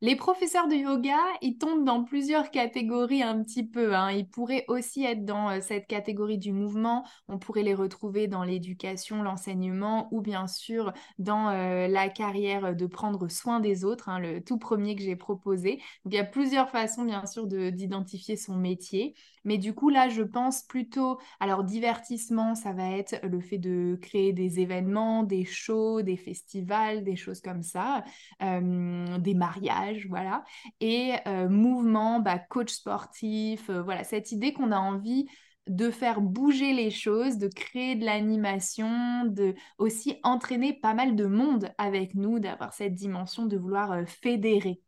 les 0.01 0.15
professeurs 0.15 0.67
de 0.67 0.73
yoga, 0.73 1.17
ils 1.41 1.59
tombent 1.59 1.85
dans 1.85 2.03
plusieurs 2.03 2.49
catégories 2.49 3.21
un 3.21 3.43
petit 3.43 3.63
peu. 3.63 3.95
Hein. 3.95 4.11
Ils 4.11 4.27
pourraient 4.27 4.65
aussi 4.67 5.03
être 5.03 5.25
dans 5.25 5.49
euh, 5.51 5.59
cette 5.61 5.85
catégorie 5.85 6.39
du 6.39 6.53
mouvement. 6.53 7.05
On 7.27 7.37
pourrait 7.37 7.61
les 7.61 7.75
retrouver 7.75 8.27
dans 8.27 8.43
l'éducation, 8.43 9.21
l'enseignement 9.21 10.07
ou 10.11 10.21
bien 10.21 10.47
sûr 10.47 10.91
dans 11.19 11.49
euh, 11.49 11.87
la 11.87 12.09
carrière 12.09 12.75
de 12.75 12.85
prendre 12.87 13.27
soin 13.29 13.59
des 13.59 13.85
autres, 13.85 14.09
hein, 14.09 14.17
le 14.17 14.43
tout 14.43 14.57
premier 14.57 14.95
que 14.95 15.03
j'ai 15.03 15.15
proposé. 15.15 15.79
il 16.05 16.13
y 16.13 16.17
a 16.17 16.23
plusieurs 16.23 16.71
façons 16.71 17.03
bien 17.05 17.25
sûr 17.27 17.45
d'identifier 17.45 18.37
son 18.37 18.55
métier. 18.55 19.13
Mais 19.43 19.57
du 19.57 19.73
coup, 19.73 19.89
là, 19.89 20.09
je 20.09 20.21
pense 20.21 20.63
plutôt, 20.63 21.19
alors 21.39 21.63
divertissement, 21.63 22.53
ça 22.55 22.73
va 22.73 22.91
être 22.91 23.19
le 23.23 23.39
fait 23.39 23.57
de 23.57 23.97
créer 24.01 24.33
des 24.33 24.59
événements, 24.59 25.23
des 25.23 25.45
shows, 25.45 26.01
des 26.03 26.17
festivals, 26.17 27.03
des 27.03 27.15
choses 27.15 27.41
comme 27.41 27.63
ça, 27.63 28.03
euh, 28.43 29.17
des 29.17 29.33
mariages, 29.33 29.90
voilà. 30.07 30.43
Et 30.79 31.13
euh, 31.27 31.49
mouvement, 31.49 32.19
bah, 32.19 32.39
coach 32.39 32.71
sportif, 32.71 33.69
euh, 33.69 33.81
voilà, 33.81 34.03
cette 34.03 34.31
idée 34.31 34.53
qu'on 34.53 34.71
a 34.71 34.79
envie 34.79 35.27
de 35.67 35.91
faire 35.91 36.21
bouger 36.21 36.73
les 36.73 36.89
choses, 36.89 37.37
de 37.37 37.47
créer 37.47 37.95
de 37.95 38.05
l'animation, 38.05 39.25
de 39.25 39.53
aussi 39.77 40.17
entraîner 40.23 40.73
pas 40.73 40.93
mal 40.93 41.15
de 41.15 41.25
monde 41.25 41.69
avec 41.77 42.15
nous, 42.15 42.39
d'avoir 42.39 42.73
cette 42.73 42.95
dimension 42.95 43.45
de 43.45 43.57
vouloir 43.57 44.07
fédérer. 44.07 44.81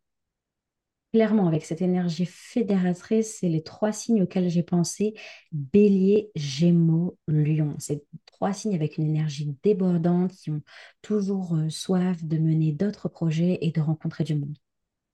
Clairement, 1.14 1.46
avec 1.46 1.64
cette 1.64 1.80
énergie 1.80 2.26
fédératrice, 2.26 3.36
c'est 3.38 3.48
les 3.48 3.62
trois 3.62 3.92
signes 3.92 4.22
auxquels 4.22 4.50
j'ai 4.50 4.64
pensé. 4.64 5.14
Bélier, 5.52 6.32
Gémeaux, 6.34 7.16
Lion. 7.28 7.76
C'est 7.78 8.04
trois 8.26 8.52
signes 8.52 8.74
avec 8.74 8.98
une 8.98 9.06
énergie 9.06 9.56
débordante 9.62 10.32
qui 10.32 10.50
ont 10.50 10.60
toujours 11.02 11.54
euh, 11.54 11.68
soif 11.68 12.24
de 12.24 12.36
mener 12.38 12.72
d'autres 12.72 13.08
projets 13.08 13.58
et 13.60 13.70
de 13.70 13.80
rencontrer 13.80 14.24
du 14.24 14.34
monde. 14.34 14.58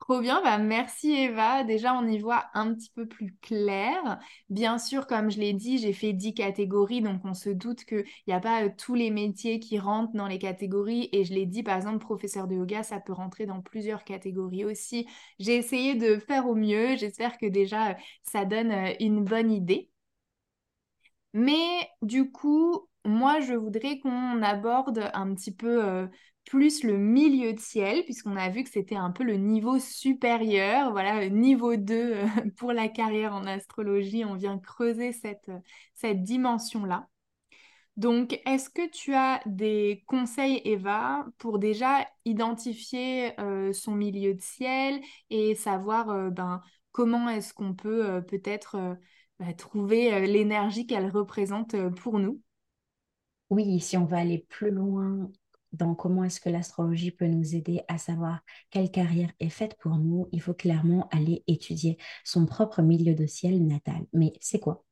Trop 0.01 0.21
bien, 0.21 0.43
bah 0.43 0.59
merci 0.59 1.11
Eva. 1.13 1.63
Déjà, 1.63 1.95
on 1.95 2.07
y 2.09 2.19
voit 2.19 2.47
un 2.55 2.75
petit 2.75 2.91
peu 2.91 3.07
plus 3.07 3.37
clair. 3.43 4.19
Bien 4.49 4.79
sûr, 4.79 5.07
comme 5.07 5.31
je 5.31 5.39
l'ai 5.39 5.53
dit, 5.53 5.79
j'ai 5.79 5.93
fait 5.93 6.13
10 6.15 6.35
catégories, 6.35 7.03
donc 7.03 7.21
on 7.25 7.35
se 7.35 7.51
doute 7.51 7.85
qu'il 7.85 8.05
n'y 8.27 8.33
a 8.33 8.41
pas 8.41 8.65
euh, 8.65 8.71
tous 8.77 8.95
les 8.95 9.11
métiers 9.11 9.61
qui 9.61 9.79
rentrent 9.79 10.13
dans 10.15 10.27
les 10.27 10.39
catégories. 10.39 11.09
Et 11.13 11.25
je 11.25 11.33
l'ai 11.35 11.47
dit, 11.47 11.63
par 11.63 11.77
exemple, 11.77 11.99
professeur 11.99 12.49
de 12.49 12.55
yoga, 12.57 12.83
ça 12.83 12.99
peut 12.99 13.13
rentrer 13.13 13.47
dans 13.47 13.61
plusieurs 13.61 14.03
catégories 14.05 14.65
aussi. 14.65 15.07
J'ai 15.39 15.57
essayé 15.57 15.95
de 15.95 16.19
faire 16.19 16.47
au 16.49 16.55
mieux. 16.55 16.97
J'espère 16.97 17.37
que 17.39 17.47
déjà, 17.47 17.91
euh, 17.91 17.95
ça 18.23 18.45
donne 18.47 18.73
euh, 18.73 18.95
une 19.01 19.23
bonne 19.25 19.53
idée. 19.53 19.91
Mais 21.33 21.89
du 22.03 22.31
coup, 22.31 22.89
moi, 23.05 23.41
je 23.41 23.55
voudrais 23.55 23.99
qu'on 24.01 24.43
aborde 24.43 25.11
un 25.15 25.35
petit 25.35 25.53
peu 25.55 26.09
plus 26.51 26.83
le 26.83 26.99
milieu 26.99 27.53
de 27.53 27.61
ciel, 27.61 28.05
puisqu'on 28.05 28.35
a 28.37 28.49
vu 28.51 28.65
que 28.65 28.71
c'était 28.71 28.97
un 28.97 29.13
peu 29.13 29.23
le 29.23 29.37
niveau 29.37 29.79
supérieur, 29.79 30.91
voilà, 30.91 31.29
niveau 31.29 31.77
2 31.77 32.15
euh, 32.15 32.27
pour 32.57 32.73
la 32.73 32.89
carrière 32.89 33.35
en 33.35 33.47
astrologie, 33.47 34.25
on 34.25 34.35
vient 34.35 34.59
creuser 34.59 35.13
cette, 35.13 35.51
cette 35.95 36.25
dimension-là. 36.25 37.07
Donc, 37.97 38.41
est-ce 38.47 38.69
que 38.69 38.91
tu 38.91 39.15
as 39.15 39.41
des 39.47 40.03
conseils, 40.09 40.61
Eva, 40.65 41.25
pour 41.39 41.61
déjà 41.61 42.05
identifier 42.25 43.39
euh, 43.39 43.73
son 43.73 43.95
milieu 43.95 44.35
de 44.35 44.41
ciel 44.41 45.01
et 45.29 45.55
savoir 45.55 46.11
euh, 46.11 46.31
ben, 46.31 46.63
comment 46.91 47.29
est-ce 47.29 47.55
qu'on 47.55 47.75
peut 47.75 48.25
peut-être 48.27 48.97
bah, 49.39 49.53
trouver 49.53 50.27
l'énergie 50.27 50.89
qu'elle 50.89 51.11
représente 51.11 51.77
pour 51.91 52.19
nous? 52.19 52.41
Oui, 53.51 53.79
si 53.79 53.97
on 53.97 54.05
va 54.05 54.19
aller 54.19 54.47
plus 54.49 54.73
loin 54.73 55.31
dans 55.73 55.95
comment 55.95 56.25
est-ce 56.25 56.41
que 56.41 56.49
l'astrologie 56.49 57.11
peut 57.11 57.27
nous 57.27 57.55
aider 57.55 57.83
à 57.89 57.99
savoir 57.99 58.41
quelle 58.71 58.91
carrière 58.91 59.33
est 59.41 59.51
faite 59.51 59.77
pour 59.81 59.97
nous, 59.97 60.29
il 60.33 60.41
faut 60.41 60.55
clairement 60.55 61.09
aller 61.11 61.45
étudier 61.47 61.99
son 62.25 62.47
propre 62.47 62.83
milieu 62.83 63.15
de 63.15 63.27
ciel 63.27 63.65
natal. 63.67 64.07
Mais 64.13 64.33
c'est 64.41 64.61
quoi? 64.61 64.85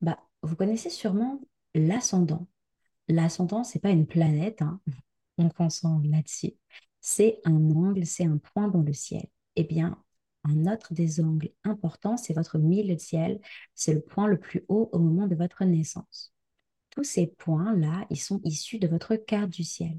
Bah, 0.00 0.18
Vous 0.42 0.56
connaissez 0.56 0.90
sûrement 0.90 1.40
l'ascendant. 1.74 2.46
L'ascendant, 3.08 3.64
c'est 3.64 3.80
pas 3.80 3.90
une 3.90 4.06
planète, 4.06 4.62
hein. 4.62 4.80
on 5.38 5.48
consent 5.48 6.00
là-dessus. 6.04 6.54
C'est 7.00 7.40
un 7.44 7.70
angle, 7.70 8.06
c'est 8.06 8.26
un 8.26 8.38
point 8.38 8.68
dans 8.68 8.82
le 8.82 8.92
ciel. 8.92 9.26
Eh 9.56 9.64
bien, 9.64 10.02
un 10.44 10.66
autre 10.66 10.94
des 10.94 11.20
angles 11.20 11.50
importants, 11.64 12.16
c'est 12.16 12.34
votre 12.34 12.58
milieu 12.58 12.94
de 12.94 13.00
ciel. 13.00 13.40
C'est 13.74 13.94
le 13.94 14.00
point 14.00 14.26
le 14.26 14.38
plus 14.38 14.64
haut 14.68 14.88
au 14.92 14.98
moment 14.98 15.26
de 15.26 15.34
votre 15.34 15.64
naissance. 15.64 16.34
Tous 16.90 17.04
ces 17.04 17.28
points-là, 17.28 18.06
ils 18.10 18.20
sont 18.20 18.40
issus 18.44 18.78
de 18.78 18.88
votre 18.88 19.16
carte 19.16 19.50
du 19.50 19.64
ciel. 19.64 19.98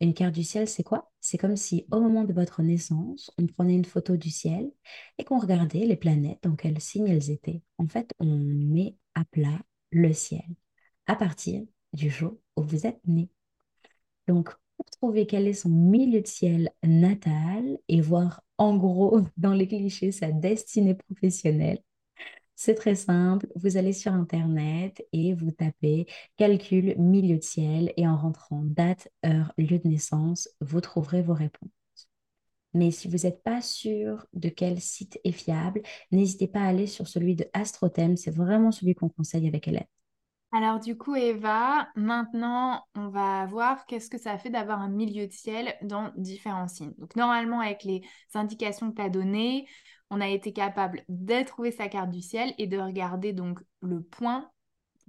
Une 0.00 0.14
carte 0.14 0.34
du 0.34 0.44
ciel, 0.44 0.68
c'est 0.68 0.82
quoi? 0.82 1.10
C'est 1.20 1.38
comme 1.38 1.56
si 1.56 1.86
au 1.90 2.00
moment 2.00 2.24
de 2.24 2.32
votre 2.32 2.62
naissance, 2.62 3.30
on 3.38 3.46
prenait 3.46 3.74
une 3.74 3.84
photo 3.84 4.16
du 4.16 4.30
ciel 4.30 4.70
et 5.18 5.24
qu'on 5.24 5.38
regardait 5.38 5.86
les 5.86 5.96
planètes, 5.96 6.40
dans 6.42 6.56
quel 6.56 6.80
signe 6.80 7.08
elles 7.08 7.30
étaient. 7.30 7.62
En 7.78 7.86
fait, 7.86 8.12
on 8.18 8.26
met 8.38 8.96
à 9.14 9.24
plat 9.24 9.60
le 9.90 10.12
ciel 10.12 10.44
à 11.06 11.16
partir 11.16 11.62
du 11.92 12.10
jour 12.10 12.38
où 12.56 12.62
vous 12.62 12.86
êtes 12.86 13.00
né. 13.06 13.30
Donc, 14.28 14.50
pour 14.76 14.86
trouver 14.90 15.26
quel 15.26 15.46
est 15.46 15.52
son 15.54 15.68
milieu 15.70 16.20
de 16.20 16.26
ciel 16.26 16.70
natal 16.82 17.78
et 17.88 18.00
voir 18.00 18.42
en 18.58 18.76
gros 18.76 19.20
dans 19.36 19.52
les 19.52 19.68
clichés 19.68 20.12
sa 20.12 20.32
destinée 20.32 20.94
professionnelle, 20.94 21.80
c'est 22.56 22.74
très 22.74 22.94
simple, 22.94 23.46
vous 23.56 23.76
allez 23.76 23.92
sur 23.92 24.12
Internet 24.12 25.04
et 25.12 25.34
vous 25.34 25.50
tapez 25.50 26.06
calcul 26.36 26.96
milieu 26.98 27.36
de 27.38 27.42
ciel 27.42 27.92
et 27.96 28.06
en 28.06 28.16
rentrant 28.16 28.62
date, 28.64 29.08
heure, 29.26 29.52
lieu 29.58 29.78
de 29.78 29.88
naissance, 29.88 30.48
vous 30.60 30.80
trouverez 30.80 31.22
vos 31.22 31.34
réponses. 31.34 31.70
Mais 32.72 32.90
si 32.90 33.08
vous 33.08 33.18
n'êtes 33.18 33.42
pas 33.42 33.60
sûr 33.60 34.26
de 34.32 34.48
quel 34.48 34.80
site 34.80 35.18
est 35.24 35.32
fiable, 35.32 35.82
n'hésitez 36.10 36.48
pas 36.48 36.60
à 36.60 36.68
aller 36.68 36.86
sur 36.86 37.06
celui 37.08 37.36
de 37.36 37.46
AstroThem, 37.52 38.16
c'est 38.16 38.34
vraiment 38.34 38.72
celui 38.72 38.94
qu'on 38.94 39.08
conseille 39.08 39.46
avec 39.46 39.68
Hélène. 39.68 39.84
Alors 40.50 40.78
du 40.78 40.96
coup, 40.96 41.16
Eva, 41.16 41.88
maintenant, 41.96 42.84
on 42.94 43.08
va 43.08 43.44
voir 43.46 43.86
qu'est-ce 43.86 44.08
que 44.08 44.18
ça 44.18 44.38
fait 44.38 44.50
d'avoir 44.50 44.80
un 44.80 44.88
milieu 44.88 45.26
de 45.26 45.32
ciel 45.32 45.74
dans 45.82 46.12
différents 46.16 46.68
signes. 46.68 46.94
Donc 46.98 47.16
normalement, 47.16 47.58
avec 47.58 47.82
les 47.82 48.02
indications 48.34 48.90
que 48.92 48.96
tu 48.96 49.02
as 49.02 49.08
données, 49.08 49.66
on 50.14 50.20
a 50.20 50.28
été 50.28 50.52
capable 50.52 51.04
de 51.08 51.44
trouver 51.44 51.72
sa 51.72 51.88
carte 51.88 52.10
du 52.10 52.22
ciel 52.22 52.54
et 52.58 52.68
de 52.68 52.78
regarder 52.78 53.32
donc 53.32 53.60
le 53.82 54.00
point 54.00 54.48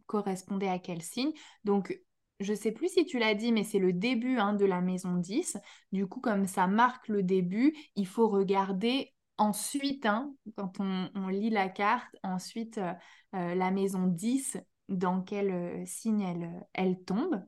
correspondait 0.07 0.67
à 0.67 0.79
quel 0.79 1.03
signe. 1.03 1.31
Donc 1.63 1.99
je 2.39 2.53
sais 2.53 2.71
plus 2.71 2.89
si 2.89 3.05
tu 3.05 3.19
l'as 3.19 3.35
dit, 3.35 3.51
mais 3.51 3.63
c'est 3.63 3.79
le 3.79 3.93
début 3.93 4.37
hein, 4.39 4.53
de 4.53 4.65
la 4.65 4.81
maison 4.81 5.13
10. 5.13 5.57
Du 5.91 6.07
coup, 6.07 6.19
comme 6.19 6.47
ça 6.47 6.67
marque 6.67 7.07
le 7.07 7.23
début, 7.23 7.75
il 7.95 8.07
faut 8.07 8.27
regarder 8.27 9.13
ensuite, 9.37 10.05
hein, 10.05 10.33
quand 10.57 10.79
on, 10.79 11.27
lit 11.27 11.49
la 11.49 11.69
carte, 11.69 12.15
ensuite 12.23 12.77
euh, 12.77 12.93
euh, 13.35 13.53
la 13.53 13.71
maison 13.71 14.07
10 14.07 14.57
dans 14.89 15.21
quel 15.21 15.51
euh, 15.51 15.85
signe 15.85 16.21
elle, 16.21 16.67
elle, 16.73 17.03
tombe. 17.03 17.43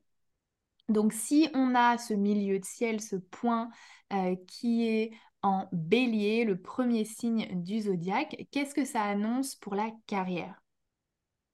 Donc 0.90 1.12
si 1.12 1.50
on 1.54 1.76
a 1.76 1.98
ce 1.98 2.14
milieu 2.14 2.60
de 2.60 2.66
ciel, 2.66 3.02
ce 3.02 3.16
point 3.18 3.70
qui 4.48 4.88
est 4.88 5.12
en 5.48 5.70
bélier, 5.72 6.44
le 6.44 6.60
premier 6.62 7.06
signe 7.06 7.64
du 7.64 7.82
zodiaque, 7.82 8.48
qu'est-ce 8.52 8.76
que 8.76 8.86
ça 8.86 9.02
annonce 9.02 9.56
pour 9.56 9.76
la 9.76 9.92
carrière? 10.06 10.62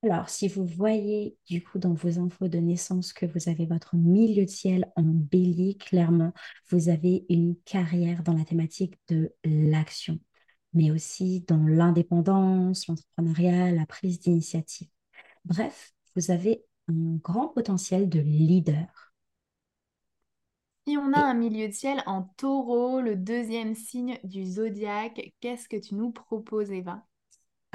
Alors, 0.04 0.28
si 0.28 0.50
vous 0.50 0.66
voyez 0.66 1.38
du 1.48 1.64
coup 1.64 1.80
dans 1.80 1.94
vos 1.94 2.20
infos 2.20 2.50
de 2.50 2.58
naissance 2.58 3.14
que 3.14 3.26
vous 3.26 3.48
avez 3.48 3.66
votre 3.66 3.96
milieu 3.96 4.44
de 4.44 4.50
ciel 4.50 4.92
en 4.98 5.04
bélier, 5.04 5.78
clairement, 5.78 6.34
vous 6.70 6.90
avez 6.90 7.26
une 7.30 7.56
carrière 7.64 8.22
dans 8.24 8.34
la 8.34 8.44
thématique 8.44 9.00
de 9.08 9.34
l'action, 9.46 10.20
mais 10.74 10.92
aussi 10.92 11.46
dans 11.48 11.64
l'indépendance, 11.66 12.88
l'entrepreneuriat, 12.88 13.72
la 13.72 13.86
prise 13.86 14.20
d'initiative. 14.20 14.90
Bref, 15.46 15.94
vous 16.18 16.32
avez 16.32 16.66
un 16.90 17.16
grand 17.24 17.48
potentiel 17.48 18.10
de 18.10 18.20
leader. 18.20 19.13
Si 20.88 20.96
on 20.98 21.12
a 21.12 21.20
un 21.20 21.34
milieu 21.34 21.68
de 21.68 21.74
ciel 21.74 22.02
en 22.06 22.22
taureau, 22.38 23.02
le 23.02 23.18
deuxième 23.18 23.76
signe 23.76 24.18
du 24.24 24.46
zodiaque, 24.46 25.34
qu'est-ce 25.42 25.68
que 25.68 25.76
tu 25.76 25.94
nous 25.96 26.12
proposes, 26.12 26.72
Eva? 26.72 27.06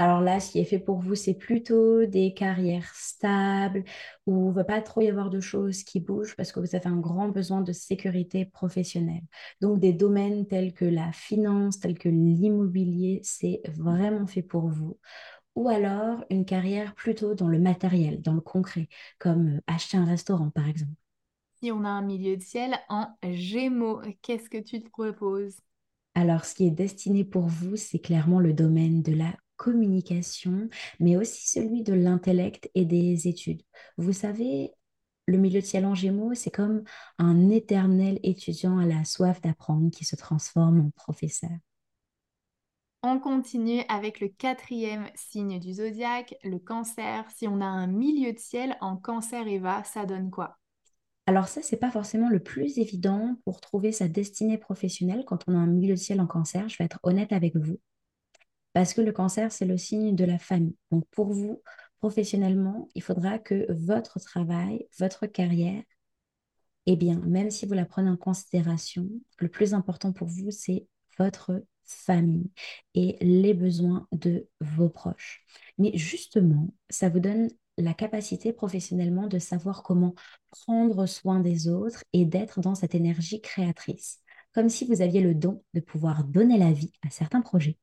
Alors 0.01 0.21
là, 0.21 0.39
ce 0.39 0.53
qui 0.53 0.61
est 0.61 0.65
fait 0.65 0.79
pour 0.79 1.01
vous, 1.01 1.17
c'est 1.17 1.35
plutôt 1.35 2.07
des 2.07 2.33
carrières 2.33 2.89
stables 2.95 3.83
où 4.27 4.45
il 4.47 4.49
ne 4.51 4.53
va 4.53 4.63
pas 4.65 4.81
trop 4.81 5.01
y 5.01 5.09
avoir 5.09 5.29
de 5.29 5.41
choses 5.41 5.83
qui 5.83 5.99
bougent 6.01 6.37
parce 6.37 6.53
que 6.53 6.61
vous 6.61 6.77
avez 6.77 6.87
un 6.87 6.99
grand 7.01 7.29
besoin 7.29 7.63
de 7.63 7.73
sécurité 7.73 8.45
professionnelle. 8.45 9.23
Donc 9.61 9.81
des 9.81 9.93
domaines 9.93 10.47
tels 10.47 10.73
que 10.73 10.85
la 10.85 11.11
finance, 11.13 11.81
tels 11.81 11.99
que 11.99 12.09
l'immobilier, 12.09 13.21
c'est 13.25 13.61
vraiment 13.77 14.27
fait 14.29 14.43
pour 14.43 14.69
vous 14.69 14.99
ou 15.57 15.69
alors 15.69 16.25
une 16.31 16.45
carrière 16.47 16.95
plutôt 16.95 17.35
dans 17.35 17.49
le 17.49 17.59
matériel, 17.61 18.23
dans 18.23 18.35
le 18.35 18.41
concret, 18.43 18.89
comme 19.19 19.61
acheter 19.69 19.97
un 19.99 20.07
restaurant 20.07 20.51
par 20.51 20.69
exemple. 20.69 20.93
Si 21.61 21.71
on 21.73 21.85
a 21.85 21.89
un 21.89 22.03
milieu 22.03 22.37
de 22.37 22.43
ciel 22.43 22.79
en 22.89 23.09
gémeaux, 23.23 24.01
qu'est-ce 24.23 24.49
que 24.51 24.59
tu 24.59 24.83
te 24.83 24.89
proposes? 24.91 25.61
Alors, 26.15 26.45
ce 26.45 26.55
qui 26.55 26.67
est 26.67 26.71
destiné 26.71 27.25
pour 27.25 27.47
vous, 27.47 27.77
c'est 27.77 27.99
clairement 28.01 28.41
le 28.41 28.53
domaine 28.53 29.03
de 29.03 29.13
la 29.15 29.35
communication, 29.57 30.69
mais 31.01 31.17
aussi 31.17 31.49
celui 31.49 31.83
de 31.83 31.95
l'intellect 31.95 32.71
et 32.75 32.85
des 32.85 33.29
études. 33.29 33.63
Vous 33.97 34.13
savez, 34.13 34.73
le 35.27 35.39
milieu 35.39 35.61
de 35.61 35.67
ciel 35.67 35.87
en 35.87 35.95
gémeaux, 35.95 36.35
c'est 36.35 36.51
comme 36.51 36.85
un 37.19 37.51
éternel 37.51 38.19
étudiant 38.23 38.79
à 38.79 38.87
la 38.87 39.05
soif 39.05 39.41
d'apprendre 39.41 39.91
qui 39.91 40.05
se 40.05 40.17
transforme 40.17 40.81
en 40.81 40.91
professeur. 40.91 41.51
On 43.03 43.19
continue 43.19 43.83
avec 43.89 44.21
le 44.21 44.29
quatrième 44.29 45.11
signe 45.17 45.59
du 45.59 45.73
zodiaque, 45.75 46.37
le 46.45 46.61
cancer. 46.61 47.29
Si 47.33 47.49
on 47.49 47.61
a 47.61 47.65
un 47.67 47.89
milieu 47.89 48.33
de 48.33 48.39
ciel 48.39 48.77
en 48.81 48.97
cancer 48.97 49.49
Eva, 49.49 49.83
ça 49.83 50.07
donne 50.07 50.31
quoi? 50.31 50.59
Alors 51.29 51.47
ça, 51.47 51.61
c'est 51.61 51.77
pas 51.77 51.91
forcément 51.91 52.31
le 52.31 52.39
plus 52.39 52.79
évident 52.79 53.37
pour 53.45 53.61
trouver 53.61 53.93
sa 53.93 54.09
destinée 54.09 54.57
professionnelle 54.57 55.27
quand 55.27 55.45
on 55.47 55.55
a 55.55 55.59
un 55.59 55.67
milieu 55.67 55.93
de 55.93 56.01
ciel 56.01 56.23
en 56.23 56.27
cancer. 56.27 56.67
Je 56.71 56.79
vais 56.79 56.87
être 56.87 57.01
honnête 57.03 57.35
avec 57.35 57.55
vous. 57.55 57.79
Parce 58.73 58.95
que 58.95 59.03
le 59.03 59.13
cancer, 59.13 59.53
c'est 59.53 59.67
le 59.67 59.77
signe 59.77 60.17
de 60.17 60.25
la 60.25 60.39
famille. 60.39 60.75
Donc 60.91 61.05
pour 61.11 61.35
vous, 61.35 61.61
professionnellement, 61.99 62.89
il 62.95 63.03
faudra 63.03 63.39
que 63.39 63.71
votre 63.71 64.19
travail, 64.21 64.89
votre 64.99 65.27
carrière, 65.27 65.83
eh 66.87 66.97
bien, 66.97 67.21
même 67.27 67.51
si 67.51 67.67
vous 67.67 67.75
la 67.75 67.85
prenez 67.85 68.09
en 68.09 68.17
considération, 68.17 69.07
le 69.39 69.49
plus 69.49 69.75
important 69.75 70.15
pour 70.15 70.29
vous, 70.29 70.51
c'est 70.51 70.87
votre 71.19 71.63
famille 71.85 72.51
et 72.95 73.19
les 73.21 73.53
besoins 73.53 74.09
de 74.13 74.49
vos 74.63 74.89
proches. 74.89 75.45
Mais 75.77 75.93
justement, 75.95 76.73
ça 76.89 77.11
vous 77.11 77.21
donne 77.21 77.51
la 77.79 77.95
capacité 77.95 78.53
professionnellement 78.53 79.27
de 79.27 79.39
savoir 79.39 79.83
comment 79.83 80.15
prendre 80.51 81.07
soin 81.07 81.41
des 81.41 81.69
autres 81.69 82.05
et 82.13 82.25
d'être 82.25 82.61
dans 82.61 82.75
cette 82.75 82.95
énergie 82.95 83.41
créatrice, 83.41 84.19
comme 84.53 84.69
si 84.69 84.85
vous 84.85 85.01
aviez 85.01 85.21
le 85.21 85.35
don 85.35 85.63
de 85.75 85.81
pouvoir 85.81 86.25
donner 86.25 86.59
la 86.59 86.73
vie 86.73 86.93
à 87.07 87.11
certains 87.11 87.41
projets. 87.41 87.79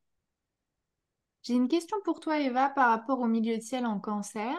J'ai 1.43 1.53
une 1.53 1.67
question 1.67 1.97
pour 2.03 2.19
toi, 2.19 2.39
Eva, 2.39 2.69
par 2.69 2.89
rapport 2.89 3.19
au 3.19 3.27
milieu 3.27 3.55
de 3.55 3.61
ciel 3.61 3.85
en 3.85 3.99
cancer. 3.99 4.57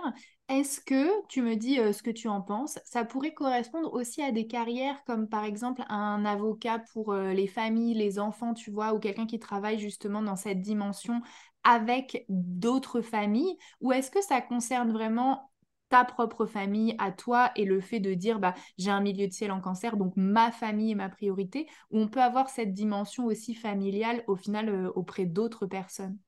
Est-ce 0.48 0.80
que, 0.80 1.26
tu 1.26 1.42
me 1.42 1.56
dis 1.56 1.80
euh, 1.80 1.92
ce 1.92 2.00
que 2.00 2.12
tu 2.12 2.28
en 2.28 2.40
penses, 2.40 2.78
ça 2.84 3.04
pourrait 3.04 3.34
correspondre 3.34 3.92
aussi 3.92 4.22
à 4.22 4.30
des 4.30 4.46
carrières 4.46 5.02
comme 5.04 5.28
par 5.28 5.42
exemple 5.42 5.82
un 5.88 6.24
avocat 6.24 6.78
pour 6.92 7.12
euh, 7.12 7.32
les 7.32 7.48
familles, 7.48 7.94
les 7.94 8.20
enfants, 8.20 8.54
tu 8.54 8.70
vois, 8.70 8.94
ou 8.94 9.00
quelqu'un 9.00 9.26
qui 9.26 9.40
travaille 9.40 9.80
justement 9.80 10.22
dans 10.22 10.36
cette 10.36 10.60
dimension 10.60 11.20
avec 11.66 12.24
d'autres 12.28 13.00
familles 13.00 13.56
Ou 13.80 13.92
est-ce 13.92 14.10
que 14.10 14.22
ça 14.22 14.40
concerne 14.40 14.92
vraiment 14.92 15.50
ta 15.88 16.04
propre 16.04 16.46
famille 16.46 16.94
à 16.98 17.12
toi 17.12 17.52
et 17.56 17.64
le 17.64 17.80
fait 17.80 18.00
de 18.00 18.14
dire 18.14 18.40
bah 18.40 18.54
j'ai 18.78 18.90
un 18.90 19.00
milieu 19.00 19.28
de 19.28 19.32
ciel 19.32 19.52
en 19.52 19.60
cancer 19.60 19.96
donc 19.96 20.12
ma 20.16 20.50
famille 20.50 20.92
est 20.92 20.96
ma 20.96 21.08
priorité 21.08 21.68
ou 21.90 22.00
on 22.00 22.08
peut 22.08 22.22
avoir 22.22 22.48
cette 22.50 22.74
dimension 22.74 23.26
aussi 23.26 23.54
familiale 23.54 24.24
au 24.26 24.36
final 24.36 24.68
euh, 24.68 24.90
auprès 24.96 25.26
d'autres 25.26 25.66
personnes? 25.66 26.18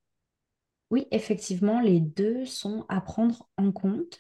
Oui, 0.91 1.07
effectivement, 1.11 1.81
les 1.81 2.01
deux 2.01 2.47
sont 2.47 2.87
à 2.89 3.01
prendre 3.01 3.49
en 3.59 3.73
compte. 3.73 4.19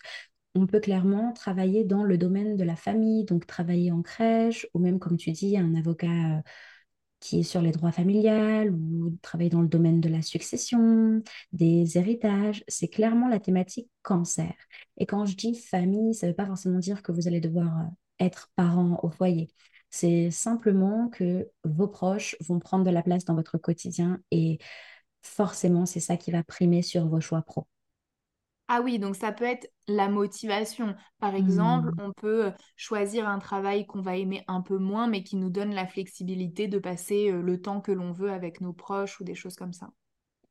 On 0.54 0.66
peut 0.66 0.81
clairement 0.81 1.33
travailler 1.33 1.85
dans 1.85 2.04
le 2.04 2.18
domaine 2.18 2.57
de 2.57 2.64
la 2.64 2.76
famille, 2.76 3.24
donc 3.24 3.46
travailler 3.46 3.92
en 3.92 4.02
crèche, 4.02 4.66
ou 4.74 4.78
même, 4.81 4.98
comme 4.98 5.16
tu 5.16 5.33
dis, 5.33 5.57
un 5.59 5.74
avocat 5.74 6.09
euh, 6.38 6.42
qui 7.20 7.40
est 7.40 7.42
sur 7.42 7.61
les 7.62 7.72
droits 7.72 7.92
familiales, 7.92 8.70
ou 8.70 9.16
travailler 9.22 9.50
dans 9.50 9.62
le 9.62 9.68
domaine 9.68 10.00
de 10.00 10.09
la 10.09 10.22
succession, 10.22 11.22
des 11.52 11.98
héritages. 11.98 12.64
C'est 12.68 12.88
clairement 12.88 13.28
la 13.28 13.40
thématique 13.40 13.90
cancer. 14.02 14.52
Et 14.98 15.07
quand 15.07 15.26
je 15.26 15.37
dis 15.37 15.54
famille, 15.54 16.14
ça 16.14 16.26
ne 16.26 16.33
veut 16.33 16.37
pas 16.37 16.46
forcément 16.46 16.78
dire 16.78 17.02
que 17.02 17.12
vous 17.12 17.26
allez 17.28 17.40
devoir 17.40 17.66
euh, 17.81 17.85
être 18.20 18.50
parent 18.57 19.00
au 19.02 19.11
foyer. 19.11 19.48
C'est 19.90 20.31
simplement 20.31 21.09
que 21.09 21.48
vos 21.64 21.88
proches 21.88 22.37
vont 22.40 22.59
prendre 22.59 22.85
de 22.85 22.90
la 22.90 23.02
place 23.02 23.24
dans 23.24 23.35
votre 23.35 23.59
quotidien 23.59 24.20
et 24.31 24.59
forcément, 25.22 25.87
c'est 25.87 26.00
ça 26.00 26.16
qui 26.16 26.31
va 26.31 26.42
primer 26.44 26.83
sur 26.83 27.07
vos 27.09 27.20
choix 27.20 27.42
pro. 27.42 27.66
Ah 28.68 28.81
oui, 28.83 28.98
donc 28.98 29.16
ça 29.16 29.33
peut 29.33 29.44
être 29.44 29.70
la 29.88 30.09
motivation. 30.09 30.94
Par 31.20 31.35
exemple, 31.35 31.90
Hmm. 31.90 31.98
on 31.98 32.12
peut 32.12 32.52
choisir 32.76 33.26
un 33.28 33.38
travail 33.38 33.87
qu'on 33.87 34.02
va 34.02 34.16
aimer 34.16 34.44
un 34.48 34.61
peu 34.62 34.78
moins, 34.78 35.07
mais 35.09 35.22
qui 35.22 35.37
nous 35.37 35.50
donne 35.50 35.74
la 35.74 35.87
flexibilité 35.87 36.68
de 36.68 36.78
passer 36.78 37.31
euh, 37.31 37.40
le 37.42 37.61
temps 37.62 37.81
que 37.81 37.92
l'on 37.92 38.12
veut 38.12 38.31
avec 38.31 38.61
nos 38.61 38.72
proches 38.74 39.20
ou 39.20 39.24
des 39.24 39.35
choses 39.35 39.57
comme 39.57 39.72
ça. 39.72 39.90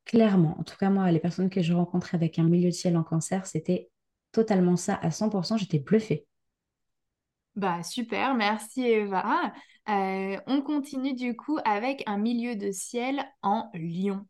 Clairement, 0.05 0.59
en 0.59 0.63
tout 0.63 0.75
cas, 0.77 0.89
moi, 0.89 1.11
les 1.11 1.19
personnes 1.19 1.51
que 1.51 1.61
j'ai 1.61 1.73
rencontrées 1.75 2.17
avec 2.17 2.39
un 2.39 2.43
milieu 2.49 2.69
de 2.69 2.73
ciel 2.73 2.97
en 2.97 3.03
cancer, 3.03 3.45
c'était 3.45 3.89
totalement 4.31 4.75
ça 4.75 4.95
à 4.95 5.11
100%. 5.11 5.55
J'étais 5.57 5.77
bluffée. 5.79 6.25
Bah 7.55 7.81
super, 7.83 8.35
merci 8.35 8.81
Eva. 8.83 9.53
Euh, 9.89 10.37
on 10.47 10.61
continue 10.61 11.13
du 11.15 11.35
coup 11.35 11.57
avec 11.65 12.03
un 12.05 12.17
milieu 12.17 12.55
de 12.55 12.71
ciel 12.71 13.25
en 13.41 13.69
lion. 13.73 14.27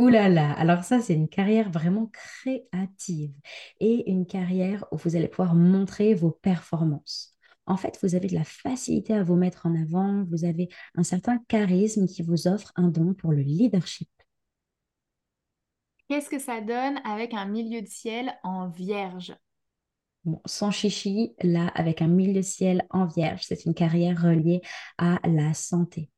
Ouh 0.00 0.08
là 0.08 0.30
là, 0.30 0.52
alors 0.54 0.82
ça, 0.82 1.00
c'est 1.00 1.12
une 1.12 1.28
carrière 1.28 1.70
vraiment 1.70 2.06
créative 2.06 3.34
et 3.80 4.10
une 4.10 4.24
carrière 4.24 4.86
où 4.92 4.96
vous 4.96 5.14
allez 5.14 5.28
pouvoir 5.28 5.54
montrer 5.54 6.14
vos 6.14 6.30
performances. 6.30 7.36
En 7.66 7.76
fait, 7.76 7.98
vous 8.02 8.14
avez 8.14 8.26
de 8.26 8.34
la 8.34 8.44
facilité 8.44 9.12
à 9.12 9.22
vous 9.22 9.36
mettre 9.36 9.66
en 9.66 9.74
avant, 9.74 10.24
vous 10.24 10.46
avez 10.46 10.70
un 10.94 11.02
certain 11.02 11.36
charisme 11.48 12.06
qui 12.06 12.22
vous 12.22 12.48
offre 12.48 12.72
un 12.76 12.88
don 12.88 13.12
pour 13.12 13.32
le 13.32 13.42
leadership. 13.42 14.08
Qu'est-ce 16.08 16.30
que 16.30 16.38
ça 16.38 16.62
donne 16.62 16.98
avec 17.04 17.34
un 17.34 17.44
milieu 17.44 17.82
de 17.82 17.86
ciel 17.86 18.32
en 18.42 18.70
vierge? 18.70 19.34
Bon, 20.24 20.40
sans 20.46 20.70
chichi, 20.70 21.34
là, 21.42 21.66
avec 21.74 22.00
un 22.00 22.08
milieu 22.08 22.40
de 22.40 22.42
ciel 22.42 22.86
en 22.88 23.04
vierge, 23.04 23.42
c'est 23.42 23.66
une 23.66 23.74
carrière 23.74 24.22
reliée 24.22 24.62
à 24.96 25.20
la 25.28 25.52
santé, 25.52 26.08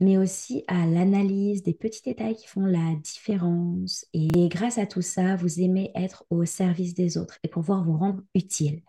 mais 0.00 0.18
aussi 0.18 0.64
à 0.68 0.86
l'analyse 0.86 1.62
des 1.62 1.74
petits 1.74 2.02
détails 2.02 2.36
qui 2.36 2.46
font 2.46 2.64
la 2.64 2.94
différence. 3.02 4.06
Et 4.12 4.48
grâce 4.48 4.78
à 4.78 4.86
tout 4.86 5.02
ça, 5.02 5.36
vous 5.36 5.60
aimez 5.60 5.90
être 5.94 6.24
au 6.30 6.44
service 6.44 6.94
des 6.94 7.18
autres 7.18 7.38
et 7.42 7.48
pouvoir 7.48 7.84
vous 7.84 7.96
rendre 7.96 8.22
utile. 8.34 8.82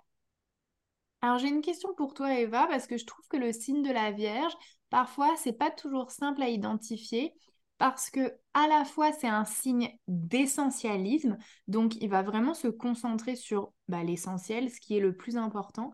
Alors 1.22 1.40
j'ai 1.40 1.48
une 1.48 1.62
question 1.62 1.94
pour 1.96 2.14
toi 2.14 2.40
Eva 2.40 2.68
parce 2.68 2.86
que 2.88 2.98
je 2.98 3.06
trouve 3.06 3.28
que 3.28 3.38
le 3.38 3.52
signe 3.52 3.82
de 3.82 3.92
la 3.92 4.12
Vierge, 4.12 4.54
parfois 4.90 5.36
c'est 5.38 5.58
pas 5.58 5.72
toujours 5.72 6.12
simple 6.12 6.44
à 6.44 6.50
identifier 6.50 7.34
parce 7.80 8.10
que 8.10 8.34
à 8.54 8.68
la 8.68 8.86
fois 8.86 9.12
c'est 9.12 9.28
un 9.28 9.46
signe 9.46 9.90
d'essentialisme, 10.08 11.38
donc 11.68 11.96
il 12.02 12.10
va 12.10 12.22
vraiment 12.22 12.54
se 12.54 12.68
concentrer 12.68 13.36
sur 13.36 13.74
bah, 13.88 14.04
l'essentiel, 14.04 14.70
ce 14.70 14.80
qui 14.80 14.96
est 14.98 15.02
le 15.02 15.16
plus 15.16 15.38
important, 15.38 15.92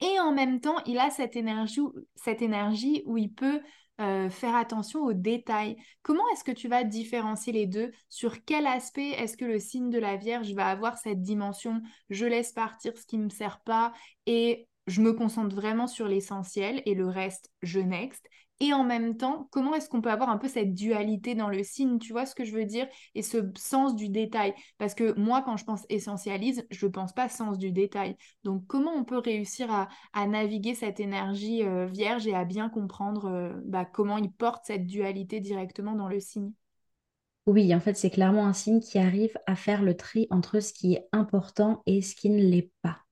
et 0.00 0.20
en 0.20 0.32
même 0.32 0.60
temps 0.60 0.82
il 0.86 0.98
a 0.98 1.10
cette 1.10 1.36
énergie, 1.36 1.80
cette 2.16 2.42
énergie 2.42 3.02
où 3.06 3.16
il 3.16 3.32
peut 3.32 3.60
euh, 4.00 4.28
faire 4.28 4.54
attention 4.56 5.04
aux 5.04 5.12
détails. 5.12 5.76
Comment 6.02 6.24
est-ce 6.32 6.44
que 6.44 6.52
tu 6.52 6.68
vas 6.68 6.84
différencier 6.84 7.52
les 7.52 7.66
deux? 7.66 7.92
Sur 8.08 8.44
quel 8.44 8.66
aspect 8.66 9.10
est-ce 9.10 9.36
que 9.36 9.44
le 9.44 9.58
signe 9.58 9.90
de 9.90 9.98
la 9.98 10.16
Vierge 10.16 10.52
va 10.52 10.66
avoir 10.66 10.98
cette 10.98 11.22
dimension? 11.22 11.80
Je 12.10 12.26
laisse 12.26 12.52
partir 12.52 12.96
ce 12.96 13.06
qui 13.06 13.18
ne 13.18 13.24
me 13.24 13.30
sert 13.30 13.60
pas 13.60 13.92
et 14.26 14.68
je 14.86 15.00
me 15.00 15.12
concentre 15.12 15.54
vraiment 15.54 15.86
sur 15.86 16.08
l'essentiel 16.08 16.82
et 16.86 16.94
le 16.94 17.06
reste 17.08 17.50
je 17.62 17.80
next 17.80 18.28
et 18.60 18.72
en 18.72 18.84
même 18.84 19.16
temps, 19.16 19.48
comment 19.50 19.74
est-ce 19.74 19.88
qu'on 19.88 20.00
peut 20.00 20.10
avoir 20.10 20.30
un 20.30 20.38
peu 20.38 20.48
cette 20.48 20.74
dualité 20.74 21.34
dans 21.34 21.48
le 21.48 21.64
signe, 21.64 21.98
tu 21.98 22.12
vois 22.12 22.24
ce 22.24 22.34
que 22.34 22.44
je 22.44 22.52
veux 22.52 22.64
dire? 22.64 22.86
Et 23.14 23.22
ce 23.22 23.38
sens 23.56 23.96
du 23.96 24.08
détail. 24.08 24.54
Parce 24.78 24.94
que 24.94 25.18
moi, 25.18 25.42
quand 25.42 25.56
je 25.56 25.64
pense 25.64 25.84
essentialise, 25.88 26.64
je 26.70 26.86
ne 26.86 26.90
pense 26.92 27.12
pas 27.12 27.28
sens 27.28 27.58
du 27.58 27.72
détail. 27.72 28.16
Donc, 28.44 28.64
comment 28.66 28.92
on 28.92 29.04
peut 29.04 29.18
réussir 29.18 29.68
à, 30.12 30.26
naviguer 30.26 30.74
cette 30.74 31.00
énergie 31.00 31.64
euh, 31.64 31.86
vierge 31.86 32.26
et 32.26 32.34
à 32.34 32.44
bien 32.44 32.68
comprendre 32.68 33.26
euh, 33.26 33.52
bah, 33.64 33.84
comment 33.84 34.18
il 34.18 34.32
porte 34.32 34.64
cette 34.66 34.86
dualité 34.86 35.40
directement 35.40 35.94
dans 35.94 36.08
le 36.08 36.20
signe? 36.20 36.52
Oui, 37.46 37.74
en 37.74 37.80
fait, 37.80 37.96
c'est 37.96 38.10
clairement 38.10 38.46
un 38.46 38.54
signe 38.54 38.80
qui 38.80 38.98
arrive 38.98 39.36
à 39.46 39.56
faire 39.56 39.82
le 39.82 39.96
tri 39.96 40.26
entre 40.30 40.60
ce 40.60 40.72
qui 40.72 40.94
est 40.94 41.08
important 41.12 41.82
et 41.86 42.00
ce 42.00 42.14
qui 42.14 42.30
ne 42.30 42.42
l'est 42.42 42.70
pas. 42.82 43.03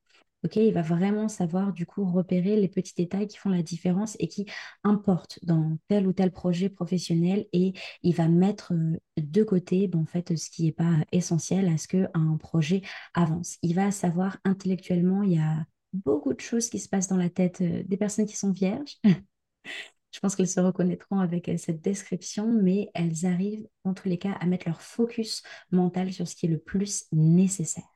Il 0.54 0.72
va 0.72 0.82
vraiment 0.82 1.28
savoir 1.28 1.72
du 1.72 1.86
coup 1.86 2.04
repérer 2.04 2.56
les 2.56 2.68
petits 2.68 2.94
détails 2.96 3.28
qui 3.28 3.38
font 3.38 3.50
la 3.50 3.62
différence 3.62 4.16
et 4.18 4.28
qui 4.28 4.46
importent 4.84 5.38
dans 5.42 5.78
tel 5.88 6.06
ou 6.06 6.12
tel 6.12 6.32
projet 6.32 6.68
professionnel 6.68 7.46
et 7.52 7.72
il 8.02 8.14
va 8.14 8.28
mettre 8.28 8.72
euh, 8.72 8.98
de 9.16 9.42
côté 9.44 9.86
ben, 9.88 10.00
en 10.00 10.06
fait 10.06 10.36
ce 10.36 10.50
qui 10.50 10.64
n'est 10.64 10.72
pas 10.72 10.96
essentiel 11.12 11.68
à 11.68 11.78
ce 11.78 11.88
qu'un 11.88 12.36
projet 12.38 12.82
avance. 13.14 13.58
Il 13.62 13.74
va 13.74 13.90
savoir 13.90 14.38
intellectuellement, 14.44 15.22
il 15.22 15.34
y 15.34 15.38
a 15.38 15.64
beaucoup 15.92 16.34
de 16.34 16.40
choses 16.40 16.68
qui 16.68 16.78
se 16.78 16.88
passent 16.88 17.08
dans 17.08 17.16
la 17.16 17.30
tête 17.30 17.60
euh, 17.60 17.82
des 17.86 17.96
personnes 17.96 18.26
qui 18.26 18.36
sont 18.36 18.52
vierges. 18.52 18.98
Je 20.12 20.20
pense 20.20 20.36
qu'elles 20.36 20.48
se 20.48 20.60
reconnaîtront 20.60 21.20
avec 21.20 21.48
euh, 21.48 21.56
cette 21.56 21.80
description, 21.80 22.52
mais 22.52 22.90
elles 22.94 23.26
arrivent 23.26 23.66
en 23.84 23.94
tous 23.94 24.08
les 24.08 24.18
cas 24.18 24.32
à 24.32 24.46
mettre 24.46 24.68
leur 24.68 24.82
focus 24.82 25.42
mental 25.70 26.12
sur 26.12 26.28
ce 26.28 26.36
qui 26.36 26.46
est 26.46 26.50
le 26.50 26.58
plus 26.58 27.06
nécessaire. 27.12 27.91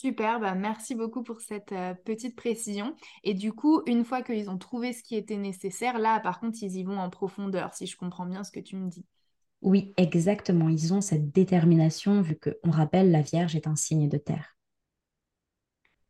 Super, 0.00 0.38
bah 0.38 0.54
merci 0.54 0.94
beaucoup 0.94 1.24
pour 1.24 1.40
cette 1.40 1.72
euh, 1.72 1.92
petite 1.92 2.36
précision. 2.36 2.94
Et 3.24 3.34
du 3.34 3.52
coup, 3.52 3.82
une 3.86 4.04
fois 4.04 4.22
qu'ils 4.22 4.48
ont 4.48 4.56
trouvé 4.56 4.92
ce 4.92 5.02
qui 5.02 5.16
était 5.16 5.36
nécessaire, 5.36 5.98
là, 5.98 6.20
par 6.20 6.38
contre, 6.38 6.56
ils 6.62 6.76
y 6.76 6.84
vont 6.84 7.00
en 7.00 7.10
profondeur, 7.10 7.74
si 7.74 7.84
je 7.88 7.96
comprends 7.96 8.24
bien 8.24 8.44
ce 8.44 8.52
que 8.52 8.60
tu 8.60 8.76
me 8.76 8.88
dis. 8.88 9.04
Oui, 9.60 9.94
exactement. 9.96 10.68
Ils 10.68 10.94
ont 10.94 11.00
cette 11.00 11.32
détermination, 11.32 12.22
vu 12.22 12.38
qu'on 12.38 12.70
rappelle, 12.70 13.10
la 13.10 13.22
Vierge 13.22 13.56
est 13.56 13.66
un 13.66 13.74
signe 13.74 14.08
de 14.08 14.18
terre. 14.18 14.56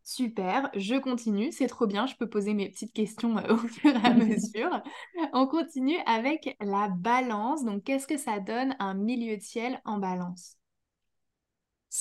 Super, 0.02 0.70
je 0.74 0.96
continue, 0.96 1.50
c'est 1.50 1.66
trop 1.66 1.86
bien, 1.86 2.06
je 2.06 2.14
peux 2.16 2.28
poser 2.28 2.52
mes 2.52 2.68
petites 2.68 2.92
questions 2.92 3.38
euh, 3.38 3.48
au 3.54 3.56
fur 3.56 3.90
et 3.96 4.06
à 4.06 4.12
mesure. 4.14 4.82
On 5.32 5.46
continue 5.46 5.96
avec 6.04 6.58
la 6.60 6.88
balance. 6.90 7.64
Donc, 7.64 7.84
qu'est-ce 7.84 8.06
que 8.06 8.18
ça 8.18 8.38
donne 8.38 8.76
un 8.80 8.92
milieu 8.92 9.38
de 9.38 9.42
ciel 9.42 9.80
en 9.86 9.96
balance? 9.96 10.57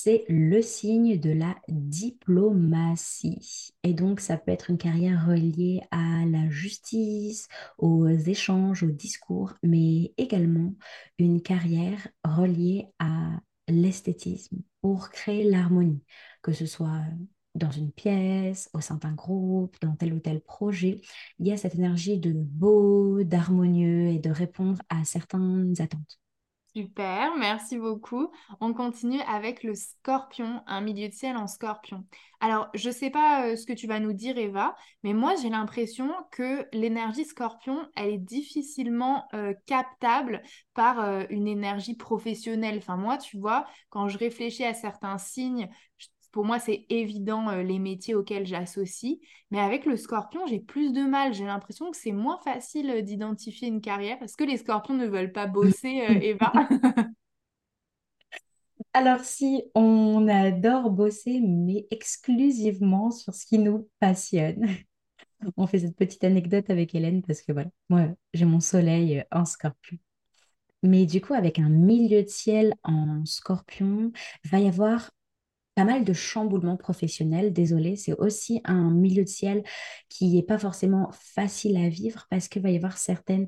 C'est 0.02 0.24
le 0.28 0.62
signe 0.62 1.18
de 1.18 1.30
la 1.30 1.56
diplomatie. 1.68 3.74
Et 3.82 3.94
donc, 3.94 4.20
ça 4.20 4.36
peut 4.36 4.52
être 4.52 4.70
une 4.70 4.78
carrière 4.78 5.26
reliée 5.26 5.80
à 5.90 6.24
la 6.24 6.48
justice, 6.50 7.48
aux 7.78 8.06
échanges, 8.06 8.84
aux 8.84 8.90
discours, 8.90 9.54
mais 9.64 10.12
également 10.16 10.72
une 11.18 11.42
carrière 11.42 12.06
reliée 12.24 12.86
à 13.00 13.40
l'esthétisme 13.66 14.58
pour 14.82 15.10
créer 15.10 15.42
l'harmonie, 15.50 16.02
que 16.42 16.52
ce 16.52 16.66
soit 16.66 17.02
dans 17.56 17.70
une 17.72 17.90
pièce, 17.90 18.70
au 18.74 18.80
sein 18.80 18.96
d'un 18.96 19.14
groupe, 19.14 19.76
dans 19.82 19.96
tel 19.96 20.12
ou 20.14 20.20
tel 20.20 20.40
projet. 20.40 21.00
Il 21.40 21.48
y 21.48 21.52
a 21.52 21.56
cette 21.56 21.74
énergie 21.74 22.18
de 22.20 22.32
beau, 22.32 23.24
d'harmonieux 23.24 24.06
et 24.08 24.20
de 24.20 24.30
répondre 24.30 24.80
à 24.90 25.04
certaines 25.04 25.74
attentes. 25.80 26.20
Super, 26.76 27.34
merci 27.36 27.78
beaucoup. 27.78 28.30
On 28.60 28.72
continue 28.72 29.20
avec 29.22 29.64
le 29.64 29.74
scorpion, 29.74 30.62
un 30.66 30.80
milieu 30.80 31.08
de 31.08 31.14
ciel 31.14 31.36
en 31.36 31.46
scorpion. 31.46 32.04
Alors, 32.40 32.68
je 32.74 32.88
ne 32.90 32.94
sais 32.94 33.10
pas 33.10 33.46
euh, 33.46 33.56
ce 33.56 33.66
que 33.66 33.72
tu 33.72 33.86
vas 33.86 33.98
nous 33.98 34.12
dire, 34.12 34.38
Eva, 34.38 34.76
mais 35.02 35.12
moi, 35.12 35.34
j'ai 35.42 35.48
l'impression 35.48 36.12
que 36.30 36.68
l'énergie 36.72 37.24
scorpion, 37.24 37.88
elle 37.96 38.10
est 38.10 38.18
difficilement 38.18 39.26
euh, 39.34 39.54
captable 39.66 40.42
par 40.74 41.00
euh, 41.00 41.24
une 41.30 41.48
énergie 41.48 41.96
professionnelle. 41.96 42.78
Enfin, 42.78 42.96
moi, 42.96 43.16
tu 43.16 43.38
vois, 43.38 43.66
quand 43.88 44.08
je 44.08 44.18
réfléchis 44.18 44.64
à 44.64 44.74
certains 44.74 45.18
signes, 45.18 45.68
pour 46.38 46.44
moi, 46.44 46.60
c'est 46.60 46.86
évident 46.88 47.48
euh, 47.48 47.64
les 47.64 47.80
métiers 47.80 48.14
auxquels 48.14 48.46
j'associe. 48.46 49.16
Mais 49.50 49.58
avec 49.58 49.86
le 49.86 49.96
scorpion, 49.96 50.46
j'ai 50.46 50.60
plus 50.60 50.92
de 50.92 51.02
mal. 51.02 51.34
J'ai 51.34 51.46
l'impression 51.46 51.90
que 51.90 51.96
c'est 51.96 52.12
moins 52.12 52.38
facile 52.44 52.90
euh, 52.90 53.02
d'identifier 53.02 53.66
une 53.66 53.80
carrière. 53.80 54.22
Est-ce 54.22 54.36
que 54.36 54.44
les 54.44 54.56
scorpions 54.56 54.94
ne 54.94 55.08
veulent 55.08 55.32
pas 55.32 55.48
bosser, 55.48 56.00
euh, 56.08 56.12
Eva 56.22 56.52
Alors 58.92 59.18
si 59.24 59.64
on 59.74 60.28
adore 60.28 60.90
bosser, 60.90 61.40
mais 61.40 61.88
exclusivement 61.90 63.10
sur 63.10 63.34
ce 63.34 63.44
qui 63.44 63.58
nous 63.58 63.88
passionne. 63.98 64.64
On 65.56 65.66
fait 65.66 65.80
cette 65.80 65.96
petite 65.96 66.22
anecdote 66.22 66.70
avec 66.70 66.94
Hélène 66.94 67.22
parce 67.22 67.42
que 67.42 67.50
voilà, 67.50 67.70
moi 67.88 68.06
j'ai 68.32 68.44
mon 68.44 68.60
soleil 68.60 69.24
en 69.32 69.44
scorpion. 69.44 69.98
Mais 70.84 71.04
du 71.04 71.20
coup, 71.20 71.34
avec 71.34 71.58
un 71.58 71.68
milieu 71.68 72.22
de 72.22 72.28
ciel 72.28 72.74
en 72.84 73.24
scorpion, 73.24 74.12
il 74.44 74.50
va 74.52 74.60
y 74.60 74.68
avoir 74.68 75.10
pas 75.78 75.84
mal 75.84 76.02
de 76.02 76.12
chamboulements 76.12 76.76
professionnels. 76.76 77.52
Désolé, 77.52 77.94
c'est 77.94 78.14
aussi 78.14 78.60
un 78.64 78.90
milieu 78.90 79.22
de 79.22 79.28
ciel 79.28 79.62
qui 80.08 80.34
n'est 80.34 80.42
pas 80.42 80.58
forcément 80.58 81.08
facile 81.12 81.76
à 81.76 81.88
vivre 81.88 82.26
parce 82.30 82.48
qu'il 82.48 82.62
va 82.62 82.70
y 82.72 82.76
avoir 82.76 82.98
certaines 82.98 83.46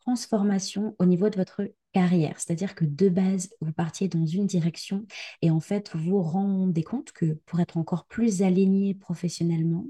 transformations 0.00 0.96
au 0.98 1.04
niveau 1.04 1.28
de 1.28 1.36
votre 1.36 1.70
carrière. 1.92 2.40
C'est-à-dire 2.40 2.74
que 2.74 2.86
de 2.86 3.10
base, 3.10 3.50
vous 3.60 3.74
partiez 3.74 4.08
dans 4.08 4.24
une 4.24 4.46
direction 4.46 5.04
et 5.42 5.50
en 5.50 5.60
fait, 5.60 5.90
vous 5.94 6.12
vous 6.12 6.22
rendez 6.22 6.82
compte 6.82 7.12
que 7.12 7.34
pour 7.44 7.60
être 7.60 7.76
encore 7.76 8.06
plus 8.06 8.40
aligné 8.40 8.94
professionnellement, 8.94 9.84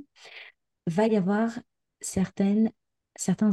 va 0.89 1.07
y 1.07 1.17
avoir 1.17 1.61
certains 2.01 2.73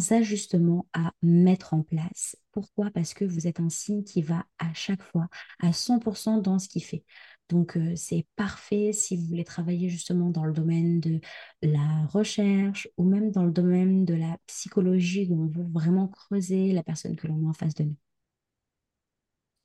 ajustements 0.09 0.87
à 0.93 1.11
mettre 1.21 1.75
en 1.75 1.83
place. 1.83 2.37
Pourquoi? 2.51 2.89
Parce 2.89 3.13
que 3.13 3.23
vous 3.23 3.45
êtes 3.45 3.59
un 3.59 3.69
signe 3.69 4.03
qui 4.03 4.23
va 4.23 4.47
à 4.57 4.73
chaque 4.73 5.03
fois 5.03 5.27
à 5.59 5.73
100% 5.73 6.41
dans 6.41 6.57
ce 6.57 6.67
qu'il 6.67 6.83
fait. 6.83 7.03
Donc, 7.49 7.77
euh, 7.77 7.93
c'est 7.95 8.25
parfait 8.35 8.91
si 8.91 9.15
vous 9.15 9.25
voulez 9.27 9.43
travailler 9.43 9.89
justement 9.89 10.29
dans 10.29 10.45
le 10.45 10.53
domaine 10.53 10.99
de 10.99 11.19
la 11.61 12.05
recherche 12.07 12.87
ou 12.97 13.03
même 13.03 13.31
dans 13.31 13.43
le 13.43 13.51
domaine 13.51 14.03
de 14.05 14.15
la 14.15 14.37
psychologie 14.47 15.27
où 15.29 15.43
on 15.43 15.47
veut 15.47 15.67
vraiment 15.71 16.07
creuser 16.07 16.71
la 16.71 16.83
personne 16.83 17.15
que 17.15 17.27
l'on 17.27 17.45
a 17.45 17.49
en 17.49 17.53
face 17.53 17.75
de 17.75 17.83
nous. 17.83 17.95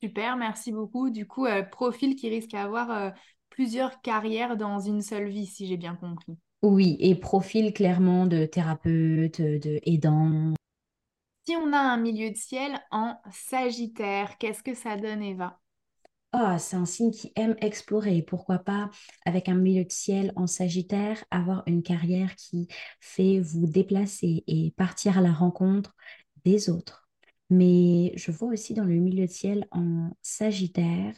Super, 0.02 0.36
merci 0.36 0.72
beaucoup. 0.72 1.10
Du 1.10 1.26
coup, 1.26 1.46
euh, 1.46 1.62
profil 1.62 2.16
qui 2.16 2.28
risque 2.28 2.50
d'avoir 2.50 2.90
euh, 2.90 3.10
plusieurs 3.50 4.00
carrières 4.00 4.56
dans 4.56 4.78
une 4.78 5.02
seule 5.02 5.28
vie, 5.28 5.46
si 5.46 5.66
j'ai 5.66 5.76
bien 5.76 5.94
compris. 5.94 6.38
Oui, 6.62 6.96
et 7.00 7.14
profil 7.14 7.72
clairement 7.72 8.26
de 8.26 8.44
thérapeute, 8.44 9.40
de 9.40 9.80
aidant. 9.84 10.54
Si 11.46 11.56
on 11.56 11.72
a 11.72 11.78
un 11.78 11.96
milieu 11.96 12.30
de 12.30 12.36
ciel 12.36 12.80
en 12.90 13.16
Sagittaire, 13.32 14.36
qu'est-ce 14.38 14.62
que 14.62 14.74
ça 14.74 14.96
donne, 14.96 15.22
Eva? 15.22 15.58
Ah, 16.32 16.58
c'est 16.58 16.76
un 16.76 16.84
signe 16.86 17.10
qui 17.10 17.32
aime 17.36 17.56
explorer. 17.60 18.22
Pourquoi 18.22 18.58
pas, 18.58 18.90
avec 19.26 19.48
un 19.48 19.56
milieu 19.56 19.84
de 19.84 19.90
ciel 19.90 20.32
en 20.36 20.46
Sagittaire, 20.46 21.24
avoir 21.30 21.64
une 21.66 21.82
carrière 21.82 22.36
qui 22.36 22.68
fait 23.00 23.40
vous 23.40 23.66
déplacer 23.66 24.44
et 24.46 24.72
partir 24.76 25.18
à 25.18 25.22
la 25.22 25.32
rencontre 25.32 25.96
des 26.44 26.70
autres. 26.70 27.08
Mais 27.50 28.12
je 28.16 28.30
vois 28.30 28.50
aussi 28.52 28.74
dans 28.74 28.84
le 28.84 28.94
milieu 28.94 29.26
de 29.26 29.30
ciel 29.32 29.66
en 29.72 30.10
Sagittaire 30.22 31.14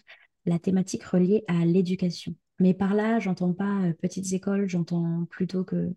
la 0.46 0.58
thématique 0.58 1.04
reliée 1.04 1.44
à 1.46 1.64
l'éducation. 1.66 2.34
Mais 2.58 2.74
par 2.74 2.94
là, 2.94 3.18
j'entends 3.18 3.52
pas 3.52 3.82
euh, 3.82 3.92
petites 4.00 4.32
écoles, 4.32 4.68
j'entends 4.68 5.26
plutôt 5.30 5.64
que 5.64 5.94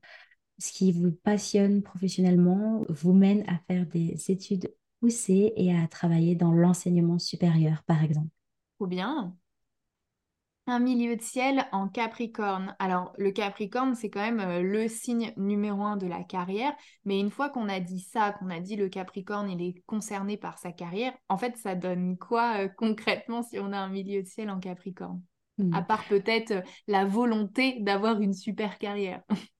ce 0.59 0.71
qui 0.73 0.91
vous 0.91 1.11
passionne 1.11 1.83
professionnellement 1.83 2.85
vous 2.89 3.13
mène 3.13 3.43
à 3.49 3.59
faire 3.67 3.85
des 3.87 4.31
études 4.31 4.73
poussées 4.99 5.53
et 5.55 5.75
à 5.75 5.87
travailler 5.87 6.35
dans 6.35 6.51
l'enseignement 6.53 7.19
supérieur, 7.19 7.83
par 7.85 8.03
exemple. 8.03 8.34
Ou 8.79 8.87
bien. 8.87 9.37
Un 10.67 10.79
milieu 10.79 11.15
de 11.15 11.21
ciel 11.21 11.67
en 11.71 11.87
Capricorne. 11.87 12.75
Alors, 12.79 13.13
le 13.19 13.29
Capricorne, 13.31 13.93
c'est 13.93 14.09
quand 14.09 14.21
même 14.21 14.39
euh, 14.39 14.61
le 14.63 14.87
signe 14.87 15.31
numéro 15.37 15.83
un 15.83 15.95
de 15.97 16.07
la 16.07 16.23
carrière. 16.23 16.73
Mais 17.05 17.19
une 17.19 17.29
fois 17.29 17.49
qu'on 17.49 17.69
a 17.69 17.79
dit 17.79 17.99
ça, 17.99 18.31
qu'on 18.31 18.49
a 18.49 18.59
dit 18.59 18.75
le 18.75 18.89
Capricorne, 18.89 19.49
il 19.51 19.61
est 19.61 19.83
concerné 19.85 20.37
par 20.37 20.57
sa 20.57 20.71
carrière, 20.71 21.13
en 21.29 21.37
fait, 21.37 21.55
ça 21.57 21.75
donne 21.75 22.17
quoi 22.17 22.63
euh, 22.65 22.67
concrètement 22.77 23.43
si 23.43 23.59
on 23.59 23.71
a 23.73 23.77
un 23.77 23.89
milieu 23.89 24.23
de 24.23 24.27
ciel 24.27 24.49
en 24.49 24.59
Capricorne? 24.59 25.21
À 25.71 25.81
Hmm. 25.81 25.83
part 25.83 26.07
peut-être 26.07 26.51
euh, 26.51 26.61
la 26.87 27.05
volonté 27.05 27.77
d'avoir 27.81 28.19
une 28.19 28.33
super 28.33 28.79
carrière. 28.79 29.21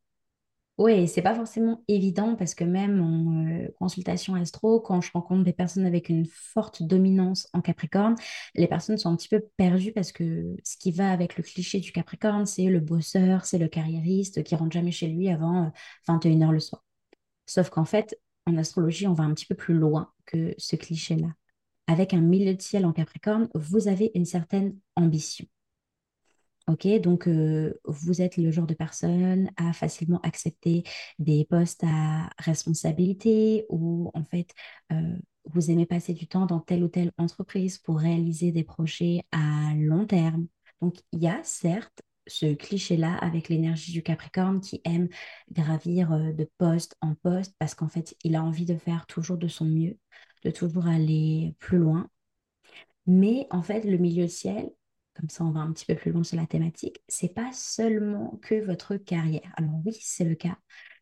Oui, 0.78 1.08
c'est 1.08 1.22
pas 1.22 1.34
forcément 1.34 1.84
évident 1.88 2.36
parce 2.36 2.54
que 2.54 2.66
même 2.66 3.02
en 3.02 3.46
euh, 3.48 3.68
consultation 3.80 4.36
astro, 4.36 4.82
quand 4.82 5.00
je 5.00 5.10
rencontre 5.14 5.46
des 5.46 5.54
personnes 5.54 5.86
avec 5.86 6.10
une 6.10 6.26
forte 6.26 6.84
dominance 6.84 7.48
en 7.54 7.62
Capricorne, 7.62 8.16
les 8.56 8.68
personnes 8.68 8.98
sont 8.98 9.10
un 9.10 9.16
petit 9.16 9.30
peu 9.30 9.42
perdues 9.56 9.94
parce 9.94 10.12
que 10.12 10.54
ce 10.66 10.76
qui 10.76 10.92
va 10.92 11.12
avec 11.14 11.38
le 11.38 11.44
cliché 11.44 11.80
du 11.80 11.94
Capricorne, 11.94 12.46
c'est 12.46 12.66
le 12.66 12.82
bosseur, 12.82 13.46
c'est 13.46 13.58
le 13.58 13.70
carriériste 13.70 14.44
qui 14.44 14.54
rentre 14.56 14.74
jamais 14.74 14.92
chez 14.92 15.08
lui 15.08 15.30
avant 15.30 15.72
21 16.10 16.42
heures 16.42 16.52
le 16.52 16.60
soir. 16.60 16.84
Sauf 17.46 17.70
qu'en 17.70 17.86
fait, 17.86 18.20
en 18.46 18.58
astrologie, 18.58 19.08
on 19.08 19.14
va 19.14 19.24
un 19.24 19.34
petit 19.34 19.46
peu 19.46 19.56
plus 19.56 19.76
loin 19.76 20.12
que 20.26 20.56
ce 20.58 20.76
cliché-là. 20.76 21.30
Avec 21.88 22.14
un 22.14 22.22
milieu 22.22 22.54
de 22.54 22.62
ciel 22.62 22.86
en 22.86 22.92
Capricorne, 22.92 23.48
vous 23.56 23.88
avez 23.88 24.12
une 24.14 24.26
certaine 24.26 24.78
ambition. 24.98 25.46
Ok, 26.68 26.88
donc 27.00 27.28
vous 27.28 28.22
êtes 28.22 28.38
le 28.38 28.50
genre 28.50 28.66
de 28.66 28.74
personne 28.74 29.52
à 29.56 29.72
facilement 29.72 30.20
accepter 30.22 30.84
des 31.20 31.46
postes 31.46 31.84
à 31.84 32.28
responsabilité 32.40 33.66
ou 33.70 34.10
en 34.16 34.24
fait 34.24 34.48
vous 35.46 35.70
aimez 35.70 35.86
passer 35.86 36.14
du 36.14 36.28
temps 36.28 36.48
dans 36.48 36.60
telle 36.60 36.84
ou 36.84 36.88
telle 36.88 37.12
entreprise 37.20 37.78
pour 37.78 38.00
réaliser 38.00 38.52
des 38.52 38.64
projets 38.64 39.22
à 39.32 39.74
long 39.76 40.06
terme? 40.08 40.48
Donc 40.82 40.96
il 41.12 41.22
y 41.22 41.28
a 41.28 41.40
certes 41.44 42.02
ce 42.28 42.56
cliché-là 42.56 43.14
avec 43.18 43.50
l'énergie 43.50 43.92
du 43.92 44.02
Capricorne 44.02 44.60
qui 44.60 44.82
aime 44.86 45.08
gravir 45.52 46.10
de 46.34 46.50
poste 46.58 46.98
en 47.02 47.14
poste 47.14 47.54
parce 47.60 47.76
qu'en 47.76 47.90
fait 47.90 48.16
il 48.24 48.36
a 48.36 48.44
envie 48.44 48.66
de 48.66 48.76
faire 48.78 49.06
toujours 49.06 49.38
de 49.38 49.48
son 49.48 49.66
mieux, 49.66 50.00
de 50.44 50.50
toujours 50.50 50.88
aller 50.88 51.56
plus 51.60 51.78
loin. 51.78 52.10
Mais 53.08 53.48
en 53.52 53.62
fait, 53.62 53.82
le 53.82 53.98
milieu 53.98 54.28
ciel, 54.28 54.72
comme 55.16 55.30
ça 55.30 55.44
on 55.44 55.52
va 55.52 55.62
un 55.62 55.72
petit 55.72 55.86
peu 55.86 55.96
plus 55.96 56.12
loin 56.12 56.24
sur 56.24 56.38
la 56.38 56.46
thématique, 56.48 57.02
c'est 57.08 57.34
pas 57.34 57.52
seulement 57.54 58.40
que 58.42 58.66
votre 58.66 58.98
carrière. 58.98 59.54
Alors 59.58 59.80
oui, 59.86 59.98
c'est 60.00 60.26
le 60.26 60.36
cas, 60.36 60.58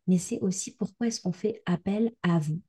mais 0.08 0.18
c'est 0.18 0.40
aussi 0.40 0.76
pourquoi 0.76 1.08
est-ce 1.08 1.22
qu'on 1.22 1.32
fait 1.34 1.62
appel 1.66 2.12
à 2.24 2.40
vous. 2.40 2.62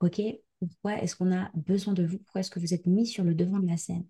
OK? 0.00 0.20
Pourquoi 0.60 1.02
est-ce 1.02 1.16
qu'on 1.16 1.32
a 1.32 1.50
besoin 1.54 1.94
de 1.94 2.04
vous? 2.04 2.18
Pourquoi 2.18 2.40
est-ce 2.40 2.50
que 2.50 2.60
vous 2.60 2.74
êtes 2.74 2.86
mis 2.86 3.06
sur 3.06 3.24
le 3.24 3.34
devant 3.34 3.58
de 3.58 3.68
la 3.68 3.76
scène? 3.76 4.06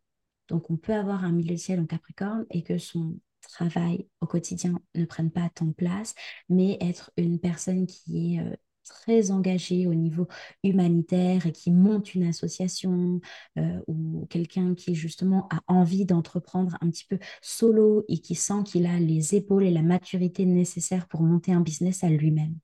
Donc 0.48 0.70
on 0.70 0.76
peut 0.76 0.94
avoir 0.94 1.24
un 1.24 1.32
milieu 1.32 1.56
ciel 1.56 1.80
en 1.80 1.86
Capricorne 1.86 2.46
et 2.50 2.62
que 2.62 2.78
son 2.78 3.18
travail 3.40 4.08
au 4.20 4.26
quotidien 4.26 4.80
ne 4.94 5.04
prenne 5.04 5.30
pas 5.30 5.50
tant 5.54 5.66
de 5.66 5.72
place, 5.72 6.14
mais 6.48 6.78
être 6.80 7.12
une 7.16 7.38
personne 7.38 7.86
qui 7.86 8.36
est 8.36 8.40
euh, 8.40 8.56
très 8.84 9.30
engagée 9.30 9.86
au 9.86 9.94
niveau 9.94 10.28
humanitaire 10.62 11.46
et 11.46 11.52
qui 11.52 11.70
monte 11.70 12.14
une 12.14 12.24
association 12.24 13.20
euh, 13.58 13.80
ou 13.86 14.26
quelqu'un 14.30 14.74
qui 14.74 14.94
justement 14.94 15.48
a 15.50 15.60
envie 15.68 16.04
d'entreprendre 16.04 16.76
un 16.80 16.90
petit 16.90 17.06
peu 17.06 17.18
solo 17.42 18.04
et 18.08 18.18
qui 18.18 18.34
sent 18.34 18.62
qu'il 18.64 18.86
a 18.86 18.98
les 18.98 19.34
épaules 19.34 19.64
et 19.64 19.70
la 19.70 19.82
maturité 19.82 20.44
nécessaires 20.46 21.08
pour 21.08 21.22
monter 21.22 21.52
un 21.52 21.60
business 21.60 22.04
à 22.04 22.08
lui-même. 22.08 22.54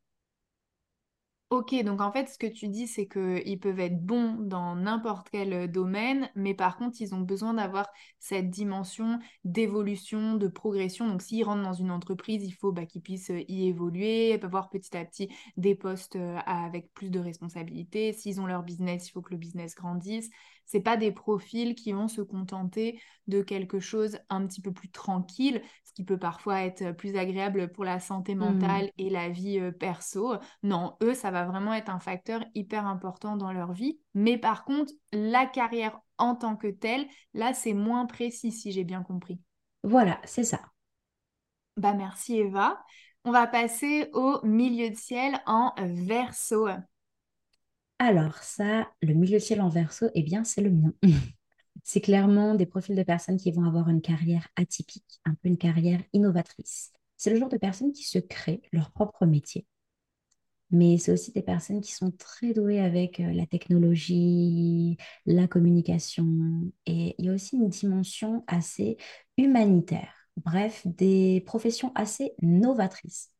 Ok, 1.50 1.74
donc 1.82 2.00
en 2.00 2.12
fait, 2.12 2.28
ce 2.28 2.38
que 2.38 2.46
tu 2.46 2.68
dis, 2.68 2.86
c'est 2.86 3.08
qu'ils 3.08 3.58
peuvent 3.58 3.80
être 3.80 4.00
bons 4.00 4.34
dans 4.34 4.76
n'importe 4.76 5.30
quel 5.32 5.68
domaine, 5.68 6.30
mais 6.36 6.54
par 6.54 6.76
contre, 6.76 7.00
ils 7.00 7.12
ont 7.12 7.18
besoin 7.20 7.54
d'avoir 7.54 7.88
cette 8.20 8.50
dimension 8.50 9.18
d'évolution, 9.42 10.36
de 10.36 10.46
progression. 10.46 11.08
Donc, 11.08 11.22
s'ils 11.22 11.42
rentrent 11.42 11.64
dans 11.64 11.72
une 11.72 11.90
entreprise, 11.90 12.44
il 12.44 12.52
faut 12.52 12.70
bah, 12.70 12.86
qu'ils 12.86 13.02
puissent 13.02 13.32
y 13.48 13.66
évoluer, 13.66 14.38
avoir 14.40 14.70
petit 14.70 14.96
à 14.96 15.04
petit 15.04 15.28
des 15.56 15.74
postes 15.74 16.16
avec 16.46 16.94
plus 16.94 17.10
de 17.10 17.18
responsabilités. 17.18 18.12
S'ils 18.12 18.40
ont 18.40 18.46
leur 18.46 18.62
business, 18.62 19.08
il 19.08 19.10
faut 19.10 19.20
que 19.20 19.32
le 19.32 19.36
business 19.38 19.74
grandisse. 19.74 20.30
C'est 20.70 20.80
pas 20.80 20.96
des 20.96 21.10
profils 21.10 21.74
qui 21.74 21.92
vont 21.92 22.06
se 22.06 22.20
contenter 22.22 23.00
de 23.26 23.42
quelque 23.42 23.80
chose 23.80 24.18
un 24.28 24.46
petit 24.46 24.60
peu 24.60 24.72
plus 24.72 24.90
tranquille, 24.90 25.62
ce 25.84 25.92
qui 25.92 26.04
peut 26.04 26.18
parfois 26.18 26.60
être 26.62 26.92
plus 26.92 27.16
agréable 27.16 27.72
pour 27.72 27.84
la 27.84 27.98
santé 27.98 28.34
Hmm. 28.38 28.44
mentale 28.44 28.90
et 28.98 29.10
la 29.10 29.28
vie 29.28 29.60
perso. 29.78 30.34
Non, 30.62 30.96
eux, 31.02 31.14
ça 31.14 31.30
va 31.30 31.44
vraiment 31.44 31.74
être 31.74 31.90
un 31.90 31.98
facteur 32.00 32.44
hyper 32.54 32.86
important 32.86 33.36
dans 33.36 33.52
leur 33.52 33.72
vie. 33.72 33.98
Mais 34.14 34.38
par 34.38 34.64
contre, 34.64 34.92
la 35.12 35.46
carrière 35.46 35.98
en 36.18 36.34
tant 36.36 36.54
que 36.56 36.68
telle, 36.68 37.06
là, 37.34 37.52
c'est 37.54 37.74
moins 37.74 38.06
précis, 38.06 38.52
si 38.52 38.70
j'ai 38.72 38.84
bien 38.84 39.02
compris. 39.02 39.40
Voilà, 39.82 40.20
c'est 40.24 40.44
ça. 40.44 40.60
Bah 41.76 41.94
merci 41.94 42.38
Eva. 42.38 42.80
On 43.24 43.32
va 43.32 43.46
passer 43.46 44.08
au 44.12 44.40
milieu 44.44 44.90
de 44.90 44.94
ciel 44.96 45.40
en 45.46 45.72
verso. 45.78 46.68
Alors 48.00 48.38
ça, 48.42 48.90
le 49.02 49.14
milieu 49.14 49.38
ciel 49.38 49.60
en 49.60 49.68
verso, 49.68 50.06
eh 50.14 50.22
bien, 50.24 50.42
c'est 50.44 50.62
le 50.62 50.70
mien. 50.70 50.92
C'est 51.84 52.00
clairement 52.02 52.54
des 52.56 52.66
profils 52.66 52.96
de 52.96 53.02
personnes 53.04 53.38
qui 53.38 53.52
vont 53.52 53.64
avoir 53.64 53.88
une 53.90 54.02
carrière 54.02 54.48
atypique, 54.56 55.20
un 55.24 55.34
peu 55.34 55.48
une 55.48 55.58
carrière 55.58 56.02
innovatrice. 56.12 56.92
C'est 57.16 57.30
le 57.30 57.36
genre 57.38 57.48
de 57.50 57.58
personnes 57.58 57.92
qui 57.92 58.04
se 58.04 58.18
créent 58.18 58.62
leur 58.72 58.92
propre 58.92 59.26
métier. 59.26 59.66
Mais 60.72 60.98
c'est 60.98 61.12
aussi 61.12 61.32
des 61.32 61.42
personnes 61.42 61.80
qui 61.80 61.92
sont 61.92 62.12
très 62.12 62.52
douées 62.54 62.80
avec 62.80 63.18
euh, 63.20 63.32
la 63.32 63.46
technologie, 63.46 64.96
la 65.26 65.48
communication. 65.48 66.24
Et 66.86 67.14
il 67.18 67.24
y 67.26 67.28
a 67.28 67.32
aussi 67.34 67.56
une 67.56 67.68
dimension 67.68 68.44
assez 68.46 68.96
humanitaire. 69.36 70.14
Bref, 70.36 70.82
des 70.86 71.42
professions 71.46 71.92
assez 71.96 72.34
novatrices. 72.42 73.30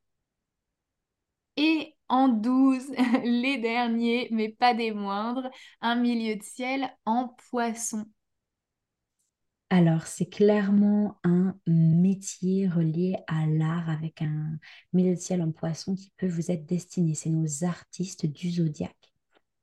Et 1.57 1.95
en 2.11 2.29
12, 2.29 2.91
les 3.25 3.59
derniers, 3.59 4.29
mais 4.31 4.51
pas 4.51 4.75
des 4.75 4.93
moindres, 4.93 5.49
un 5.81 5.97
milieu 5.97 6.37
de 6.37 6.43
ciel 6.43 6.91
en 7.07 7.29
poisson. 7.51 8.05
Alors, 9.71 10.09
c'est 10.09 10.27
clairement 10.27 11.19
un 11.23 11.55
métier 11.67 12.69
relié 12.69 13.17
à 13.29 13.47
l'art 13.47 13.89
avec 13.89 14.21
un 14.21 14.59
milieu 14.93 15.15
de 15.15 15.21
ciel 15.21 15.43
en 15.43 15.53
poisson 15.53 15.95
qui 15.95 16.13
peut 16.17 16.27
vous 16.27 16.51
être 16.51 16.67
destiné. 16.67 17.15
C'est 17.15 17.31
nos 17.31 17.65
artistes 17.65 18.27
du 18.27 18.51
zodiaque. 18.51 19.13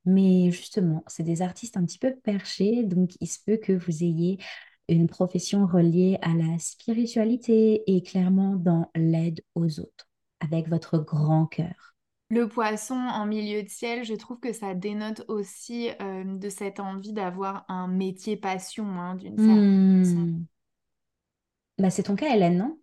Mais 0.06 0.50
justement, 0.52 1.04
c'est 1.08 1.24
des 1.24 1.42
artistes 1.42 1.76
un 1.76 1.86
petit 1.86 2.00
peu 2.00 2.16
perchés, 2.24 2.84
donc 2.84 3.12
il 3.20 3.28
se 3.28 3.40
peut 3.46 3.58
que 3.58 3.74
vous 3.74 4.04
ayez 4.04 4.38
une 4.88 5.08
profession 5.08 5.66
reliée 5.68 6.18
à 6.22 6.34
la 6.34 6.58
spiritualité 6.60 7.84
et 7.94 8.02
clairement 8.02 8.56
dans 8.56 8.90
l'aide 8.96 9.42
aux 9.56 9.82
autres, 9.82 10.08
avec 10.40 10.70
votre 10.70 10.98
grand 11.00 11.46
cœur. 11.48 11.97
Le 12.30 12.48
poisson 12.48 12.96
en 12.96 13.26
milieu 13.26 13.64
de 13.64 13.70
ciel, 13.70 14.04
je 14.04 14.14
trouve 14.14 14.40
que 14.40 14.52
ça 14.52 14.74
dénote 14.74 15.24
aussi 15.30 15.90
euh, 16.02 16.24
de 16.26 16.50
cette 16.50 16.80
envie 16.80 17.14
d'avoir 17.14 17.64
un 17.70 17.88
métier 17.88 18.36
passion, 18.36 18.86
hein, 18.86 19.16
d'une 19.16 19.38
certaine 19.38 20.04
façon. 20.04 20.18
Hmm. 20.18 20.46
Bah, 21.78 21.90
c'est 21.90 22.04
ton 22.04 22.16
cas, 22.16 22.36
Hélène, 22.36 22.58
non? 22.58 22.78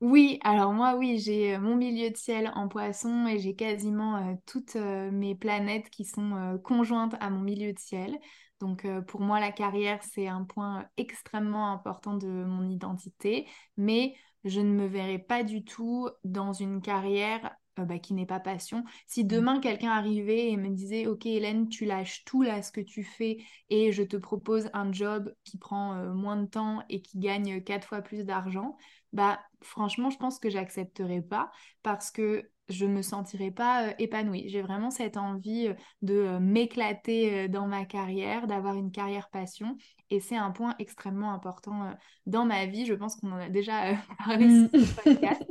Oui, 0.00 0.38
alors 0.44 0.72
moi, 0.72 0.94
oui, 0.96 1.18
j'ai 1.18 1.56
euh, 1.56 1.58
mon 1.58 1.74
milieu 1.74 2.10
de 2.10 2.16
ciel 2.16 2.52
en 2.54 2.68
poisson 2.68 3.26
et 3.26 3.40
j'ai 3.40 3.56
quasiment 3.56 4.16
euh, 4.16 4.34
toutes 4.46 4.76
euh, 4.76 5.10
mes 5.10 5.34
planètes 5.34 5.90
qui 5.90 6.04
sont 6.04 6.58
conjointes 6.62 7.16
à 7.20 7.30
mon 7.30 7.40
milieu 7.40 7.72
de 7.72 7.78
ciel. 7.78 8.16
Donc 8.60 8.86
pour 9.06 9.20
moi, 9.20 9.38
la 9.38 9.52
carrière, 9.52 10.02
c'est 10.02 10.26
un 10.26 10.42
point 10.42 10.86
extrêmement 10.96 11.70
important 11.72 12.14
de 12.14 12.26
mon 12.26 12.68
identité, 12.68 13.46
mais 13.76 14.16
je 14.42 14.60
ne 14.60 14.72
me 14.72 14.86
verrai 14.86 15.20
pas 15.20 15.44
du 15.44 15.64
tout 15.64 16.08
dans 16.24 16.52
une 16.52 16.80
carrière 16.80 17.54
euh, 17.78 17.84
bah, 17.84 17.98
qui 17.98 18.14
n'est 18.14 18.26
pas 18.26 18.40
passion. 18.40 18.84
Si 19.06 19.24
demain 19.24 19.60
quelqu'un 19.60 19.90
arrivait 19.90 20.50
et 20.50 20.56
me 20.56 20.68
disait, 20.70 21.06
OK 21.06 21.26
Hélène, 21.26 21.68
tu 21.68 21.84
lâches 21.84 22.24
tout 22.24 22.42
là, 22.42 22.62
ce 22.62 22.72
que 22.72 22.80
tu 22.80 23.02
fais, 23.04 23.38
et 23.70 23.92
je 23.92 24.02
te 24.02 24.16
propose 24.16 24.70
un 24.72 24.92
job 24.92 25.32
qui 25.44 25.58
prend 25.58 25.94
euh, 25.94 26.12
moins 26.12 26.36
de 26.36 26.46
temps 26.46 26.82
et 26.88 27.02
qui 27.02 27.18
gagne 27.18 27.62
quatre 27.62 27.86
fois 27.88 28.02
plus 28.02 28.24
d'argent, 28.24 28.76
bah 29.12 29.40
franchement, 29.62 30.10
je 30.10 30.18
pense 30.18 30.38
que 30.38 30.50
j'accepterai 30.50 31.22
pas 31.22 31.50
parce 31.82 32.10
que 32.10 32.50
je 32.68 32.84
me 32.84 33.00
sentirai 33.00 33.50
pas 33.50 33.88
euh, 33.88 33.92
épanouie. 33.98 34.48
J'ai 34.48 34.60
vraiment 34.62 34.90
cette 34.90 35.16
envie 35.16 35.70
de 36.02 36.38
m'éclater 36.38 37.48
dans 37.48 37.66
ma 37.66 37.84
carrière, 37.86 38.46
d'avoir 38.46 38.74
une 38.76 38.92
carrière 38.92 39.30
passion 39.30 39.76
et 40.10 40.20
c'est 40.20 40.36
un 40.36 40.50
point 40.50 40.74
extrêmement 40.78 41.32
important 41.32 41.94
dans 42.26 42.44
ma 42.44 42.66
vie. 42.66 42.86
Je 42.86 42.94
pense 42.94 43.16
qu'on 43.16 43.32
en 43.32 43.36
a 43.38 43.48
déjà 43.48 43.94
parlé 44.24 44.50
sur 44.50 44.60
Hmm. 44.62 44.68
ce 44.74 45.02
podcast. 45.02 45.42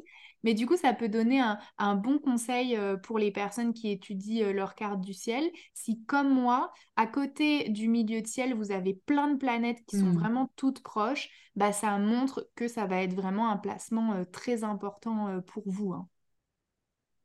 Mais 0.47 0.53
du 0.53 0.65
coup, 0.65 0.77
ça 0.77 0.93
peut 0.93 1.09
donner 1.09 1.41
un, 1.77 1.95
bon 1.95 2.19
conseil 2.19 2.77
euh, 2.77 2.95
pour 2.95 3.19
les 3.19 3.31
personnes 3.31 3.73
qui 3.73 3.91
étudient 3.91 4.45
euh, 4.47 4.53
leur 4.53 4.75
carte 4.75 5.01
du 5.01 5.13
ciel. 5.13 5.43
Si, 5.73 6.05
comme 6.05 6.29
moi, 6.29 6.71
à 6.95 7.05
côté 7.05 7.67
du 7.67 7.89
milieu 7.89 8.21
de 8.21 8.27
ciel, 8.27 8.53
vous 8.53 8.71
avez 8.71 8.93
plein 8.93 9.27
de 9.27 9.35
planètes 9.37 9.85
qui 9.85 9.97
sont 9.97 10.07
Hmm. 10.07 10.13
vraiment 10.13 10.49
toutes 10.55 10.81
proches, 10.83 11.29
bah, 11.57 11.73
ça 11.73 11.97
montre 11.99 12.49
que 12.55 12.69
ça 12.69 12.85
va 12.85 13.01
être 13.03 13.13
vraiment 13.13 13.49
un 13.49 13.57
placement 13.57 14.13
euh, 14.13 14.23
très 14.23 14.63
important 14.63 15.41
pour 15.47 15.63
vous. 15.65 15.91
hein. 15.91 16.07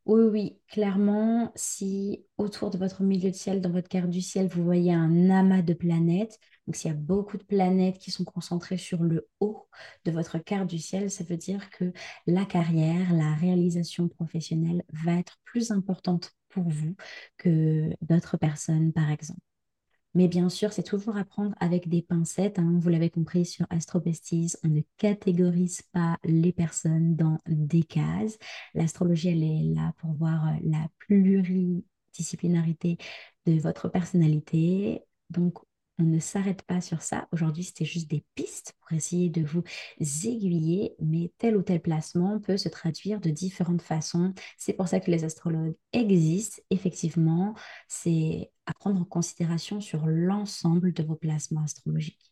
Oui, 0.04 0.22
oui, 0.24 0.58
clairement, 0.68 1.52
si 1.54 2.26
autour 2.36 2.70
de 2.70 2.78
votre 2.78 3.02
milieu 3.04 3.30
de 3.30 3.36
ciel, 3.36 3.60
dans 3.60 3.70
votre 3.70 3.88
carte 3.88 4.10
du 4.10 4.20
ciel, 4.20 4.48
vous 4.48 4.64
voyez 4.64 4.92
un 4.92 5.30
amas 5.30 5.62
de 5.62 5.74
planètes, 5.74 6.38
donc 6.66 6.74
s'il 6.74 6.90
y 6.90 6.94
a 6.94 6.96
beaucoup 6.96 7.38
de 7.38 7.44
planètes 7.44 7.98
qui 7.98 8.10
sont 8.10 8.24
concentrées 8.24 8.78
sur 8.78 9.02
le 9.04 9.28
haut 9.38 9.68
de 10.04 10.10
votre 10.10 10.38
carte 10.38 10.68
du 10.68 10.78
ciel, 10.78 11.08
ça 11.10 11.22
veut 11.22 11.36
dire 11.36 11.70
que 11.70 11.92
la 12.26 12.44
carrière, 12.44 13.12
la 13.12 13.34
réalisation 13.34 14.08
professionnelle 14.08 14.82
va 14.92 15.12
être 15.18 15.38
plus 15.44 15.70
importante 15.70 16.32
pour 16.48 16.68
vous 16.68 16.96
que 17.36 17.90
d'autres 18.02 18.36
personnes, 18.36 18.92
par 18.92 19.08
exemple. 19.10 19.40
Mais 20.14 20.28
bien 20.28 20.48
sûr, 20.50 20.72
c'est 20.72 20.82
toujours 20.82 21.16
à 21.16 21.24
prendre 21.24 21.54
avec 21.60 21.88
des 21.88 22.02
pincettes. 22.02 22.58
hein. 22.58 22.76
Vous 22.78 22.88
l'avez 22.90 23.08
compris 23.10 23.46
sur 23.46 23.66
Astro 23.70 23.98
Besties, 24.00 24.52
on 24.62 24.68
ne 24.68 24.82
catégorise 24.98 25.80
pas 25.92 26.18
les 26.24 26.52
personnes 26.52 27.16
dans 27.16 27.38
des 27.46 27.82
cases. 27.82 28.38
L'astrologie, 28.74 29.30
elle 29.30 29.42
est 29.42 29.74
là 29.74 29.94
pour 29.98 30.12
voir 30.12 30.48
euh, 30.48 30.52
la 30.64 30.86
pluridisciplinarité 30.98 32.98
de 33.46 33.58
votre 33.60 33.88
personnalité. 33.88 35.02
Donc, 35.30 35.58
on 36.02 36.06
ne 36.06 36.18
s'arrête 36.18 36.62
pas 36.62 36.80
sur 36.80 37.02
ça. 37.02 37.28
Aujourd'hui, 37.32 37.64
c'était 37.64 37.84
juste 37.84 38.10
des 38.10 38.24
pistes 38.34 38.74
pour 38.80 38.92
essayer 38.96 39.30
de 39.30 39.42
vous 39.42 39.62
aiguiller, 40.24 40.94
mais 41.00 41.32
tel 41.38 41.56
ou 41.56 41.62
tel 41.62 41.80
placement 41.80 42.40
peut 42.40 42.56
se 42.56 42.68
traduire 42.68 43.20
de 43.20 43.30
différentes 43.30 43.82
façons. 43.82 44.34
C'est 44.58 44.72
pour 44.72 44.88
ça 44.88 45.00
que 45.00 45.10
les 45.10 45.24
astrologues 45.24 45.74
existent, 45.92 46.60
effectivement 46.70 47.54
c'est 47.88 48.50
à 48.66 48.74
prendre 48.74 49.00
en 49.00 49.04
considération 49.04 49.80
sur 49.80 50.06
l'ensemble 50.06 50.92
de 50.92 51.02
vos 51.02 51.16
placements 51.16 51.62
astrologiques. 51.62 52.31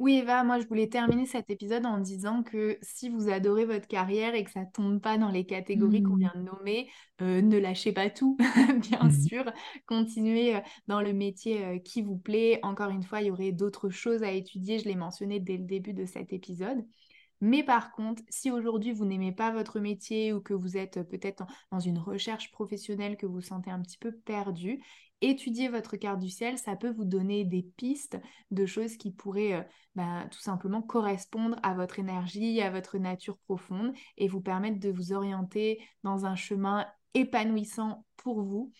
Oui, 0.00 0.14
Eva, 0.16 0.44
moi 0.44 0.58
je 0.60 0.66
voulais 0.66 0.88
terminer 0.88 1.26
cet 1.26 1.50
épisode 1.50 1.84
en 1.84 1.98
disant 1.98 2.42
que 2.42 2.78
si 2.80 3.10
vous 3.10 3.28
adorez 3.28 3.66
votre 3.66 3.86
carrière 3.86 4.34
et 4.34 4.44
que 4.44 4.50
ça 4.50 4.64
tombe 4.64 4.98
pas 5.00 5.18
dans 5.18 5.30
les 5.30 5.44
catégories 5.44 6.02
qu'on 6.02 6.16
vient 6.16 6.32
de 6.34 6.40
nommer, 6.40 6.90
euh, 7.20 7.42
ne 7.42 7.58
lâchez 7.58 7.92
pas 7.92 8.10
tout, 8.10 8.36
bien 8.80 9.10
Mhm. 9.10 9.10
sûr. 9.10 9.44
Continuez 9.86 10.56
euh, 10.56 10.60
dans 10.88 11.02
le 11.02 11.12
métier 11.12 11.64
euh, 11.66 11.78
qui 11.78 12.00
vous 12.00 12.16
plaît. 12.16 12.60
Encore 12.62 12.90
une 12.90 13.02
fois, 13.04 13.20
il 13.20 13.26
y 13.26 13.30
aurait 13.30 13.52
d'autres 13.52 13.90
choses 13.90 14.22
à 14.22 14.32
étudier, 14.32 14.78
je 14.78 14.86
l'ai 14.86 14.96
mentionné 14.96 15.38
dès 15.38 15.58
le 15.58 15.64
début 15.66 15.92
de 15.92 16.06
cet 16.06 16.32
épisode. 16.32 16.82
Mais 17.42 17.62
par 17.62 17.92
contre, 17.92 18.22
si 18.28 18.50
aujourd'hui 18.50 18.92
vous 18.92 19.06
n'aimez 19.06 19.32
pas 19.32 19.50
votre 19.50 19.80
métier 19.80 20.32
ou 20.34 20.40
que 20.40 20.52
vous 20.54 20.76
êtes 20.76 21.02
peut-être 21.08 21.44
dans 21.72 21.80
une 21.80 21.98
recherche 21.98 22.50
professionnelle, 22.50 23.16
que 23.16 23.26
vous 23.26 23.34
vous 23.36 23.40
sentez 23.42 23.70
un 23.70 23.80
petit 23.80 23.96
peu 23.98 24.12
perdu, 24.12 24.82
étudier 25.20 25.68
votre 25.68 25.96
carte 25.96 26.20
du 26.20 26.30
ciel, 26.30 26.58
ça 26.58 26.76
peut 26.76 26.90
vous 26.90 27.04
donner 27.04 27.44
des 27.44 27.62
pistes 27.62 28.18
de 28.50 28.66
choses 28.66 28.96
qui 28.96 29.10
pourraient 29.10 29.54
euh, 29.54 29.62
bah, 29.94 30.26
tout 30.30 30.40
simplement 30.40 30.82
correspondre 30.82 31.56
à 31.62 31.74
votre 31.74 31.98
énergie, 31.98 32.60
à 32.60 32.70
votre 32.70 32.98
nature 32.98 33.38
profonde 33.38 33.92
et 34.16 34.28
vous 34.28 34.40
permettre 34.40 34.80
de 34.80 34.90
vous 34.90 35.12
orienter 35.12 35.80
dans 36.02 36.26
un 36.26 36.36
chemin 36.36 36.86
épanouissant 37.14 38.04
pour 38.16 38.42
vous. 38.42 38.72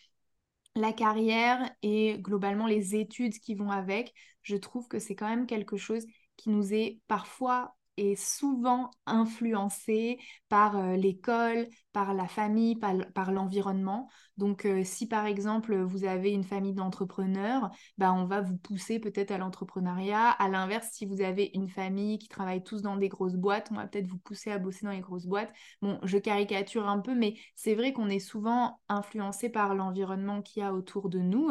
La 0.77 0.93
carrière 0.93 1.71
et 1.83 2.19
globalement 2.21 2.67
les 2.67 2.95
études 2.95 3.39
qui 3.41 3.55
vont 3.55 3.71
avec, 3.71 4.15
je 4.43 4.57
trouve 4.57 4.87
que 4.89 4.99
c'est 4.99 5.17
quand 5.17 5.29
même 5.29 5.47
quelque 5.47 5.77
chose 5.77 6.07
qui 6.37 6.49
nous 6.49 6.73
est 6.73 7.01
parfois 7.09 7.75
et 7.97 8.17
souvent 8.17 8.91
influencé 9.07 10.19
par 10.49 10.77
euh, 10.77 10.97
l'école, 10.97 11.67
par 11.93 12.15
la 12.15 12.27
famille, 12.29 12.77
par, 12.77 13.33
l'environnement. 13.33 14.09
Donc, 14.37 14.65
euh, 14.65 14.83
si 14.85 15.07
par 15.07 15.27
exemple 15.27 15.77
vous 15.77 16.05
avez 16.05 16.33
une 16.33 16.45
famille 16.45 16.73
d'entrepreneurs, 16.73 17.71
bah, 17.99 18.13
on 18.13 18.25
va 18.25 18.41
vous 18.41 18.57
pousser 18.57 19.01
peut-être 19.01 19.33
à 19.33 19.39
l'entrepreneuriat. 19.39 20.31
À 20.31 20.49
l'inverse, 20.49 20.89
si 20.93 21.05
vous 21.05 21.21
avez 21.21 21.51
une 21.55 21.69
famille 21.69 22.19
qui 22.19 22.29
travaille 22.29 22.63
tous 22.63 22.81
dans 22.83 22.97
des 22.97 23.09
grosses 23.09 23.37
boîtes, 23.37 23.69
on 23.71 23.77
va 23.77 23.87
peut-être 23.87 24.07
vous 24.07 24.19
pousser 24.19 24.51
à 24.51 24.59
bosser 24.59 24.87
dans 24.87 24.93
les 24.93 25.01
grosses 25.01 25.27
boîtes. 25.27 25.53
Bon, 25.83 25.99
je 26.03 26.19
caricature 26.19 26.89
un 26.89 27.01
peu, 27.01 27.15
mais 27.15 27.35
c'est 27.55 27.75
vrai 27.75 27.93
qu'on 27.93 28.09
est 28.09 28.19
souvent 28.19 28.81
influencé 28.89 29.51
par 29.51 29.75
l'environnement 29.75 30.43
qu'il 30.43 30.63
y 30.63 30.67
a 30.67 30.73
autour 30.73 31.09
de 31.11 31.19
nous. 31.19 31.51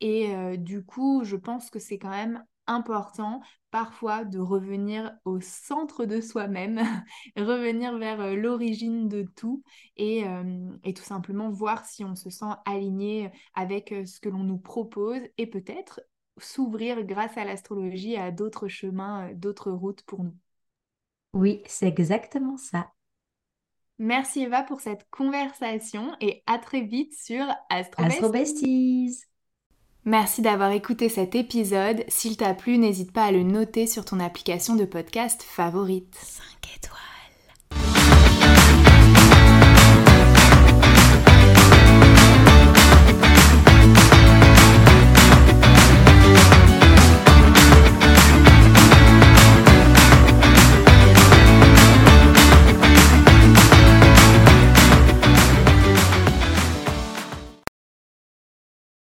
Et 0.00 0.34
euh, 0.34 0.56
du 0.56 0.84
coup, 0.84 1.22
je 1.24 1.36
pense 1.36 1.70
que 1.70 1.78
c'est 1.78 1.98
quand 1.98 2.10
même 2.10 2.44
important 2.66 3.40
parfois 3.70 4.24
de 4.24 4.38
revenir 4.38 5.12
au 5.24 5.40
centre 5.40 6.06
de 6.06 6.20
soi-même, 6.20 6.80
revenir 7.36 7.98
vers 7.98 8.20
euh, 8.20 8.34
l'origine 8.34 9.08
de 9.08 9.26
tout 9.36 9.62
et, 9.96 10.24
euh, 10.24 10.70
et 10.84 10.94
tout 10.94 11.02
simplement 11.02 11.50
voir 11.50 11.84
si 11.84 12.04
on 12.04 12.14
se 12.14 12.30
sent 12.30 12.54
aligné 12.64 13.30
avec 13.54 13.92
euh, 13.92 14.06
ce 14.06 14.20
que 14.20 14.28
l'on 14.28 14.44
nous 14.44 14.58
propose 14.58 15.20
et 15.36 15.46
peut-être 15.46 16.00
s'ouvrir 16.38 17.04
grâce 17.04 17.36
à 17.36 17.44
l'astrologie 17.44 18.16
à 18.16 18.30
d'autres 18.30 18.68
chemins, 18.68 19.32
d'autres 19.34 19.70
routes 19.70 20.02
pour 20.02 20.22
nous. 20.22 20.34
Oui, 21.32 21.62
c'est 21.66 21.88
exactement 21.88 22.56
ça. 22.56 22.90
Merci 23.98 24.42
Eva 24.42 24.62
pour 24.62 24.80
cette 24.80 25.06
conversation 25.10 26.14
et 26.20 26.42
à 26.46 26.58
très 26.58 26.82
vite 26.82 27.14
sur 27.14 27.46
Astro 27.70 28.04
AstroBesties. 28.04 29.24
Merci 30.06 30.40
d'avoir 30.40 30.70
écouté 30.70 31.08
cet 31.08 31.34
épisode. 31.34 32.04
S'il 32.06 32.36
t'a 32.36 32.54
plu, 32.54 32.78
n'hésite 32.78 33.10
pas 33.10 33.24
à 33.24 33.32
le 33.32 33.42
noter 33.42 33.88
sur 33.88 34.04
ton 34.04 34.20
application 34.20 34.76
de 34.76 34.84
podcast 34.84 35.42
favorite. 35.42 36.14
5 36.14 36.76
étoiles. 36.76 37.15